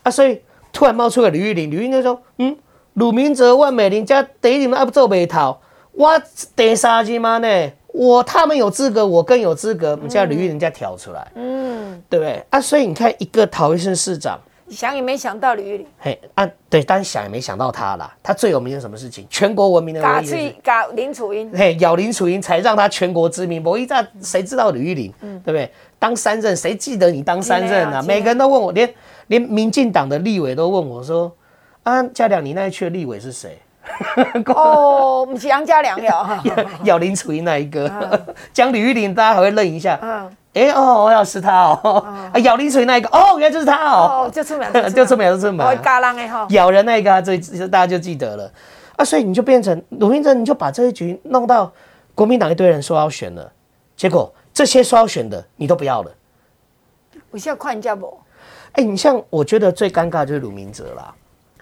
[0.02, 0.38] 啊，所以
[0.70, 2.54] 突然冒出个吕玉玲，吕玉玲就说：“嗯，
[2.92, 5.59] 鲁明哲、万美玲加第一点啊，不做不逃，
[5.92, 6.20] 我
[6.54, 7.72] 第三句嘛呢？
[7.86, 12.44] 我他们有资格，我更有资格，我们叫吕玉玲家挑出来，嗯，对不对？
[12.50, 14.38] 啊，所以你看一个桃园市市长。”
[14.68, 18.12] 想也没想到吕玉玲，嘿啊，对，但想也没想到他啦。
[18.22, 19.26] 他最有名的什么事情？
[19.30, 20.02] 全国闻名的。
[20.02, 23.62] 搞去搞林楚英，嘿，咬林楚英才让他全国知名。
[23.64, 25.12] 我一阵谁知道吕玉玲？
[25.20, 25.70] 嗯，对不对？
[25.98, 28.02] 当三任，谁记得你当三任啊？
[28.02, 28.92] 每个人都问我，连
[29.28, 31.32] 连民进党的立委都问我说
[31.84, 33.58] ：“啊，嘉良，你那一区的立委是谁？”
[34.55, 36.43] 哦，不是杨家良呀，
[36.84, 37.91] 咬林楚英那一个，
[38.53, 39.99] 讲李玉玲，大家还会愣一下。
[40.03, 40.30] 嗯。
[40.55, 42.39] 哎哦，我要是他哦，啊。
[42.41, 47.37] 咬林楚英那一个哦，原来就是他哦，哦就出名，就出名，就出名，嘎啷的哈，咬人那一个，这
[47.68, 48.51] 大家就记得了。
[48.97, 51.70] 啊，所以你就变成鲁明哲，你就把这一局弄到
[52.14, 53.53] 国民党一堆人说要选了，
[53.95, 56.11] 结果这些说要选的你都不要了，
[57.30, 58.18] 我现在看人家不？
[58.72, 61.14] 哎，你像我觉得最尴尬就是鲁明哲啦，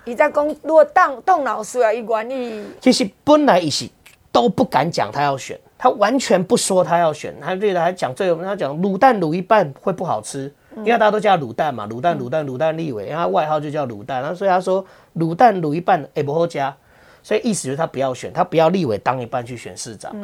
[0.05, 3.91] 你在讲如果当动脑术啊，一管你其实本来一起
[4.31, 5.59] 都不敢讲他要选。
[5.77, 14.85] 他完全不说他要选，他对的还讲最后他讲卤蛋卤一半会不好吃，因为大家都叫卤蛋嘛，卤蛋卤蛋卤蛋立委，他外号就叫卤蛋，然后所以他说
[15.17, 16.75] 卤蛋卤一半也不好加，
[17.23, 20.15] 所以意思就是他不要选，他不要立委当一半去选市长，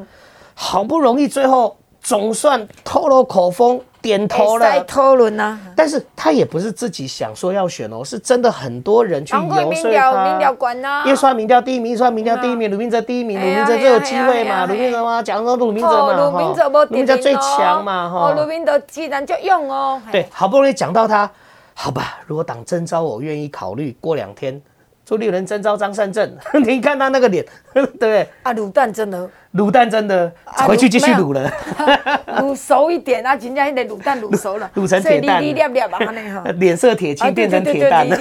[0.55, 1.77] 好不容易最后。
[2.03, 4.83] 总算透露口风，点头了。
[4.85, 11.05] 讨论呐，但是他也不是自己想说要选哦，是真的很多人去游说他。
[11.05, 14.67] 一刷民调第一名，一刷民调第一名，鲁明哲第一名，鲁明哲最有机会嘛？
[14.67, 18.33] 鲁明哲嘛，讲说鲁明哲嘛，鲁明哲鲁明哲最强嘛，哈。
[18.33, 20.01] 鲁明哲既然就用哦。
[20.11, 21.31] 对，好不容易讲到他，
[21.75, 23.97] 好吧，如果党征召我愿意考虑。
[24.01, 24.61] 过两天。
[25.11, 27.45] 朱立伦征召张善政， 你看他那个脸，
[27.75, 28.25] 对不对？
[28.45, 30.33] 啊，卤蛋真的，卤蛋真的，
[30.69, 31.51] 回去继续卤了，
[32.39, 35.43] 卤熟一点啊，人家那个卤蛋卤熟了，卤成铁蛋，
[36.61, 38.17] 脸色铁青变成铁蛋了，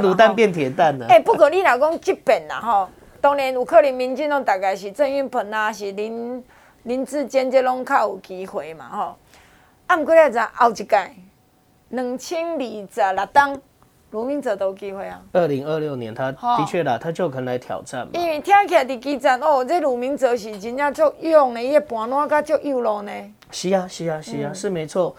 [0.00, 1.06] 卤蛋变铁蛋了。
[1.08, 2.88] 哎，不过你老公这边呐，哈，
[3.20, 6.44] 当年有可能民进党大概是郑运鹏啊，是林
[6.84, 9.16] 林志坚这拢较有机会嘛，哈。
[9.88, 11.10] 啊，不过来讲后一届，
[11.88, 13.60] 两千二十六当。
[14.10, 15.20] 鲁明哲都有机会啊！
[15.32, 18.12] 二零二六年，他的确啦，他就可能来挑战嘛。
[18.14, 23.12] 因为听起来的基战哦，这鲁明哲是真正足勇的，伊个盘路甲足有路呢。
[23.50, 25.14] 是啊，是啊，是啊，是没错。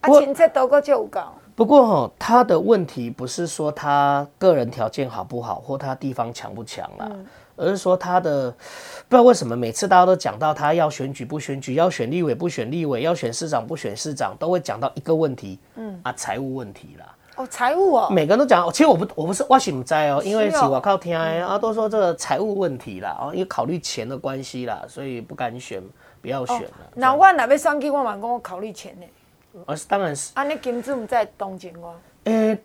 [0.00, 1.20] 啊，亲切度够足有够。
[1.54, 7.08] 不过哈，他的问题不是说他个人条件好不好，或他地方强不强啦，
[7.54, 17.06] 而是说他的不知道为什么每次大家都讲到他要选举不选举，要选立委不选立委，要选市长不选市长，都会讲到一个问题，嗯啊，财务问题啦。
[17.38, 25.80] 哦，财务哦，每个人都讲，其实我不我不是我是不在哦，因为是我靠听啊，都说这个财务问题啦，哦，因为考虑钱的关系啦，所以不敢选，
[26.20, 26.70] 不要选了。
[26.94, 29.62] 那我哪边选举，我嘛讲我考虑钱呢？
[29.66, 30.32] 而是当然是。
[30.34, 31.94] 啊，你金主在东京哦。
[32.24, 32.58] 诶，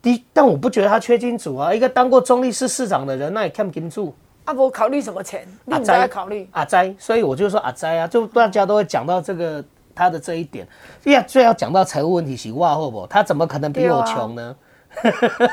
[0.00, 4.14] 第，但我不觉得他缺金主啊，一个当过中立市市长的人，那也看金主。
[4.44, 5.44] 啊，不考虑什么钱？
[5.64, 6.48] 你不在考虑。
[6.52, 9.62] 阿哉，所以我就说阿哉啊，就大家都会讲到这个
[10.00, 10.66] 他的这一点。
[11.04, 13.06] 呀，最要讲到财务问题是哇，好不？
[13.06, 14.56] 他怎么可能比我穷呢？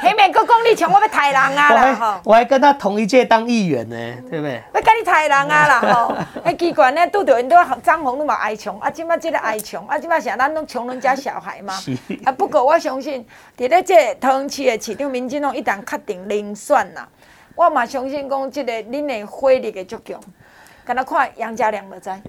[0.02, 1.94] 黑美国公你穷，我要抬人啊 啦！
[1.94, 3.96] 哈，我还跟他同一届当议员呢，
[4.32, 4.64] 对不对？
[4.74, 5.80] 要跟你抬人啊啦！
[5.94, 11.74] 吼， 哎，奇怪呢，拄到因都张红那么爱穷，啊，今麦这个爱穷，啊，今麦是咱拢穷人家小孩嘛。
[12.26, 13.24] 啊，不过我相信，
[13.58, 17.08] 伫咧这桃园市的市长民进党一旦确定连选啦，
[17.54, 20.20] 我嘛相信讲这个恁的火力会足强。
[20.84, 22.20] 跟他看杨家良的在。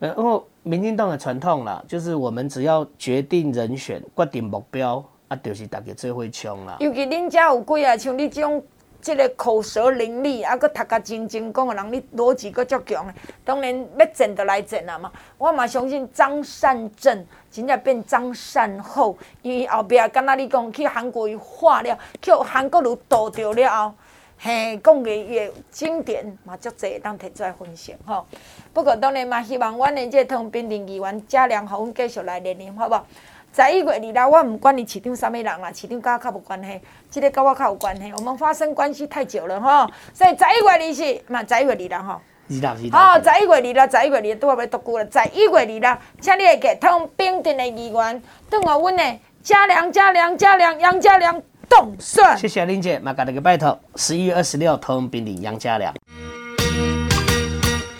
[0.00, 5.04] 然后民进党的传统啦，就是我们只要决定人选，决定目标。
[5.28, 6.76] 啊，就是大家最会冲啦。
[6.80, 8.60] 尤其恁家有几啊，像你这种
[9.00, 13.14] 这个口舌伶俐，啊，阁读甲真精讲的人，你逻辑阁足强的。
[13.44, 15.12] 当然要整就来整啊嘛。
[15.38, 23.94] 我嘛相信张善政真正变张善后，因为后壁敢若你讲去韩国瑜化了，去韩国瑜倒掉了后，
[24.42, 28.24] 嘿，讲个伊的经典嘛足侪，当摕出来分享吼。
[28.72, 33.04] 不过当然嘛，希望阮的这个唐滨林议员嘉良，互阮继续来连任，好无？
[33.52, 36.80] 十一月二日，我毋管你市场啥物人啦，市场甲我较无关系，
[37.10, 38.10] 这个甲我较有关系。
[38.16, 42.20] 我们发生关系太久了吼，所以十一月二日，嘛十一月二日吼。
[42.48, 42.90] 二日二日。
[42.92, 45.06] 哦，十一月二日，十一月二日拄啊要独久了。
[45.10, 52.36] 十一月二日，请你来给唐滨镇的议员，等我阮的嘉良、嘉良、嘉良、杨嘉良动算。
[52.36, 53.80] 谢谢玲姐，马甲你个拜托。
[53.96, 55.94] 十一月二十六，同平顶杨家良。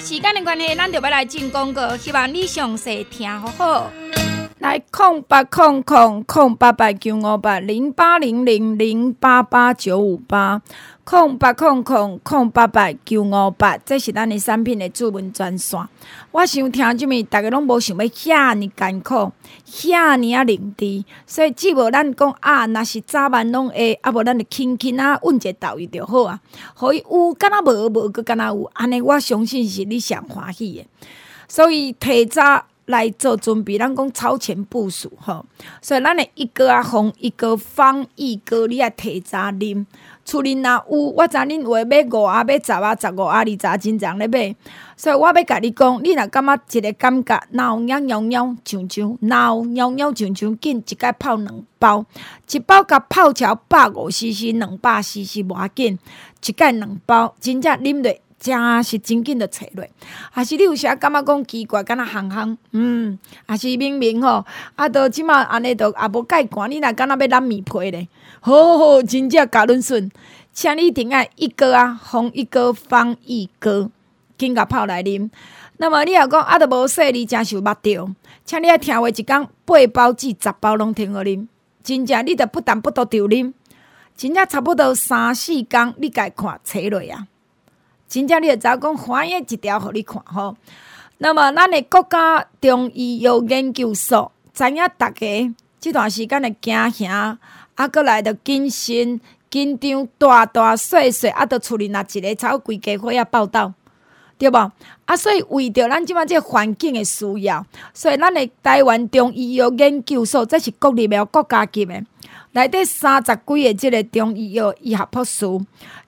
[0.00, 3.90] 时间的关系，咱就要来进广告，希望你详细听好好。
[4.58, 10.60] 来空八空空空八八九五八零八零零零八八九五八
[11.11, 15.76] 空八空空空八八九五八，这是咱的产品的主文专线。
[16.30, 19.32] 我想听这么，大家拢无想要遐尼艰苦，
[19.66, 26.40] 遐尼啊灵俐，所以只无咱讲啊，若是早晚拢会，啊无咱就轻轻啊问者道伊就好啊。
[26.78, 30.86] 可以有，敢若无无，阁敢若有，安尼我相信是你上欢喜的。
[31.48, 32.66] 所以提早。
[32.86, 35.46] 来做准备，咱讲超前部署吼，
[35.80, 39.86] 所以咱的一哥啊，红一哥方一哥，你爱提早啉。
[40.24, 44.54] 厝里若有，我知恁话买五啊，买十啊，十五啊，二十啊，真常咧买。
[44.96, 52.04] 所以我要甲你讲，你若感觉一个感觉，闹痒痒痒，上上，脑痒痒上上，紧一盖泡两包，
[52.50, 55.98] 一包甲泡超百五 CC，两百 CC 无要紧，
[56.46, 58.14] 一盖两包，真正啉落。
[58.41, 59.86] 真是真紧的找落，
[60.32, 68.09] 还是你有啥感觉讲奇怪，敢若烘烘，嗯，还是明明吼，啊，都即满安尼都也无介寒，你若敢若要揽棉被咧，
[68.41, 70.11] 好好，真正教恁顺，
[70.55, 73.91] 请你一定爱一哥啊，红一哥方一哥，
[74.38, 75.28] 紧甲泡来啉。
[75.76, 78.11] 那么你若讲啊，都无说你真受捌着，
[78.47, 81.47] 请你爱听话一工八包至十包拢停互啉，
[81.84, 83.53] 真正你着不但不都着啉，
[84.16, 87.26] 真正差不多三四工，你家看找落啊。
[88.11, 90.56] 真正你会知讲翻译一条，互你看吼。
[91.18, 97.38] 那么，咱的国家中医药研究所知影大家这段时间的惊吓，
[97.76, 103.72] 啊，阁来着谨慎、紧张、大大细细，啊，着处理那一个超规家伙仔报道，
[104.36, 104.72] 对无？
[105.04, 112.02] 啊，所以为着咱即马这个环境的需要，所以咱的台湾中医药研究所，这是国立的国家级的，
[112.52, 115.46] 内底三十几个这个中医药医学博士。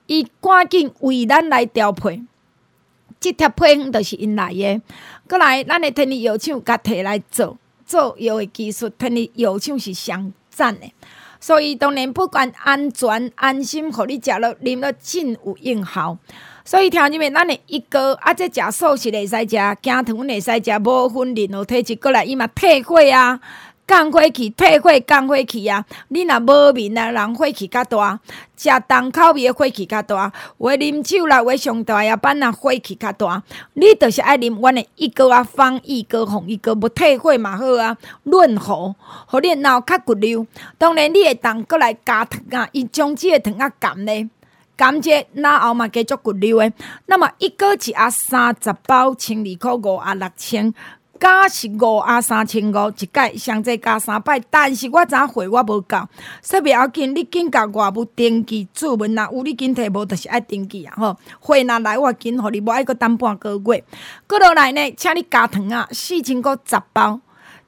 [0.07, 2.21] 伊赶紧为咱来调配，
[3.19, 4.81] 即条配方着是因来的。
[5.29, 10.91] 过来，咱的天然药厂甲摕来做做药的技术，天然药厂是上赞的。
[11.39, 16.17] 所以当然不管安全安心，互你食了啉了真有用效。
[16.65, 21.95] 所以听入面，咱的一哥啊，这食素食会使食，咸汤会使食，无分任何体质。
[21.97, 23.39] 过来伊嘛退火啊。
[23.93, 25.85] 降火气，退火降火气啊！
[26.07, 28.17] 你若无眠啊，人火气较大；
[28.57, 33.43] 食重口味的火气较大；话啉酒啦，话上大夜班啊，火气较大。
[33.73, 38.95] 你著是爱啉阮的一哥啊，方一哥、红一哥，无退火嘛好啊，润喉，
[39.27, 40.47] 互你脑较骨溜。
[40.79, 44.27] 当然，你会当过来加糖啊，伊将即个糖啊甘咧，
[44.75, 46.73] 甘者脑后嘛加足骨溜诶。
[47.05, 50.73] 那么一哥一盒三十包，千二箍五啊六千。
[51.23, 54.37] 加是五啊三千五一届，上济加三摆。
[54.49, 55.97] 但是我知影货我无够，
[56.43, 61.17] 说不要紧，你紧甲我有登记注文啊，有你紧摕无，就是爱登记啊吼。
[61.39, 63.81] 货若来我紧，互你无爱搁等半个月。
[64.27, 67.21] 过落来呢，请你加糖啊，四千个十包。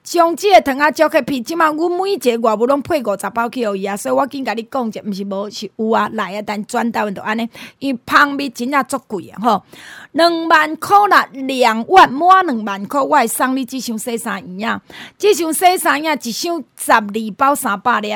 [0.06, 7.50] 将即个糖仔招去批，即马阮每一个外母拢配五十包去互伊啊，所以我紧甲你讲者，毋是无是有啊，来啊，但转台湾着安尼，
[7.80, 9.64] 伊芳味真正足贵啊吼，
[10.12, 14.80] 两万箍啦，两万满两万箍，我会送你即箱洗衫液啊，
[15.18, 18.16] 即箱洗衫液一箱十二包三百粒。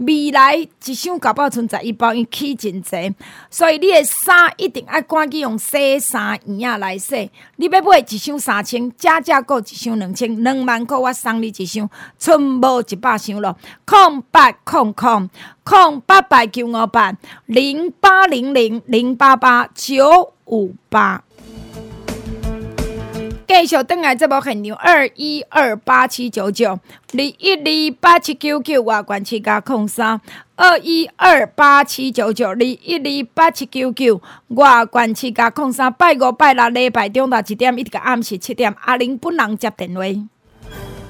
[0.00, 3.14] 未来一箱搞不好剩十一包，因起真济，
[3.50, 7.30] 所以你的衫一定爱赶紧用洗衫液啊来洗。
[7.56, 11.88] 你要买一箱三千，加价购一箱两千，两万块我送你一箱，
[12.18, 13.54] 剩无一百箱咯。
[13.84, 15.28] 空八空空
[15.64, 21.22] 空八百九五八零八零零零八八九五八。
[23.52, 26.78] 继续登来这部现场二一二八七九九二
[27.16, 30.20] 一二八七九九外观七加空三
[30.54, 40.02] 二一二八七九九二一二八七九九外观七加空三拜五拜六礼拜中到一点一直到暗时七点阿玲本人接电话。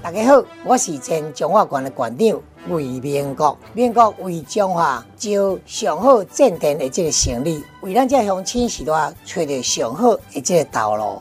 [0.03, 11.21] 大家好，我是前中华馆的馆长魏明国，明国为中华招上好正电的这个胜利，为咱这乡亲时代找到上好的这个道路。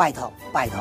[0.00, 0.78] 拜托，拜托。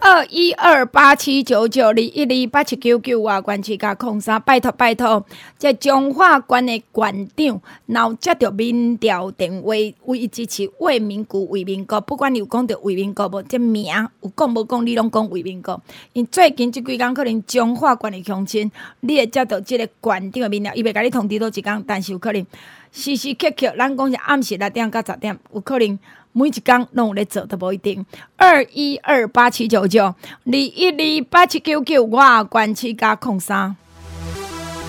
[0.00, 5.22] 二一二八七九九二一二八七九九啊，关七加空三，拜托拜托。
[5.58, 9.68] 这中华馆的馆长，然后接到民调电话，
[10.06, 13.84] 唯一支持为民鼓为民歌，不管你有讲到为民歌无，这名
[14.22, 15.78] 有讲无讲，你拢讲为民歌。
[16.14, 22.46] 因最近这几天可能中华馆的乡亲，你会接到这个馆长的民调，伊袂甲你通知到一天，但是有可能
[22.92, 25.98] 时时刻刻，咱讲是暗时六点到十点，有可能。
[26.32, 28.04] 每一工拢有咧做都无一定。
[28.36, 33.76] 二一二八七九九，二一二八七九九，我关起加空三。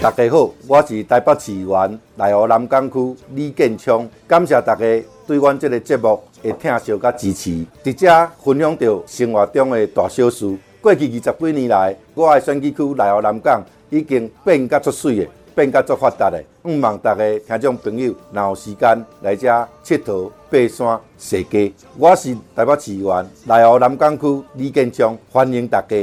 [0.00, 4.84] 大家好，我是台北市员内湖南港区李建昌，感谢大家
[5.26, 8.08] 对阮这个节目的听惜甲支持，直接
[8.42, 10.54] 分享到生活中的大小事。
[10.82, 16.42] 过去二十几年来，我的选举区内湖南港已经变甲足水的，变甲足发达的。
[16.64, 19.48] 希望大家听众朋友，若有时间来这
[19.82, 21.72] 佚佗、爬山、踅街。
[21.98, 25.96] 我是台北市议员内湖南岗区李建章，欢迎大家。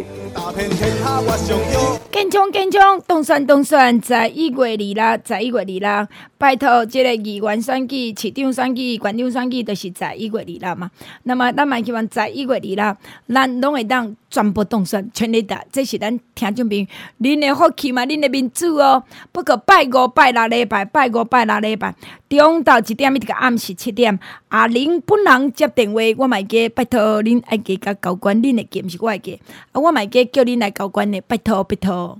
[2.12, 6.08] 建章建昌，当选当选，在一月二啦，在一月二啦。
[6.38, 10.92] 拜托，这个议员选举、市长选举、县长选举，都是在一月二啦嘛。
[11.24, 12.98] 那么，咱嘛希望在一月二啦，
[13.28, 15.64] 咱拢会当全部当选，全力打。
[15.72, 16.86] 这是咱听众朋友，
[17.20, 19.04] 恁的福气嘛，恁的民主哦。
[19.32, 21.96] 不过拜五拜六礼拜，拜五拜六礼拜，
[22.30, 29.40] 中昼一点一个暗时七点，阿玲本人接电话，我嘛会拜托恁爱给甲交关，恁的记毋是我会记，
[29.72, 32.20] 啊，我嘛会叫恁来交关的，拜托拜托。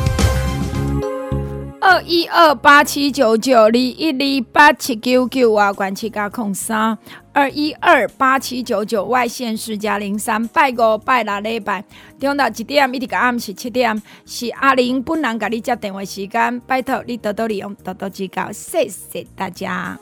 [1.81, 6.95] 二一二八七九九二一二八七九九啊，关七加空三。
[7.33, 11.83] 二一二八七九九外线四加零三，拜五拜六礼拜，
[12.19, 19.97] 中到一点一直到暗时七点，是阿玲本人甲你接电话时间，拜托你多多利用，多多指教，谢谢大家。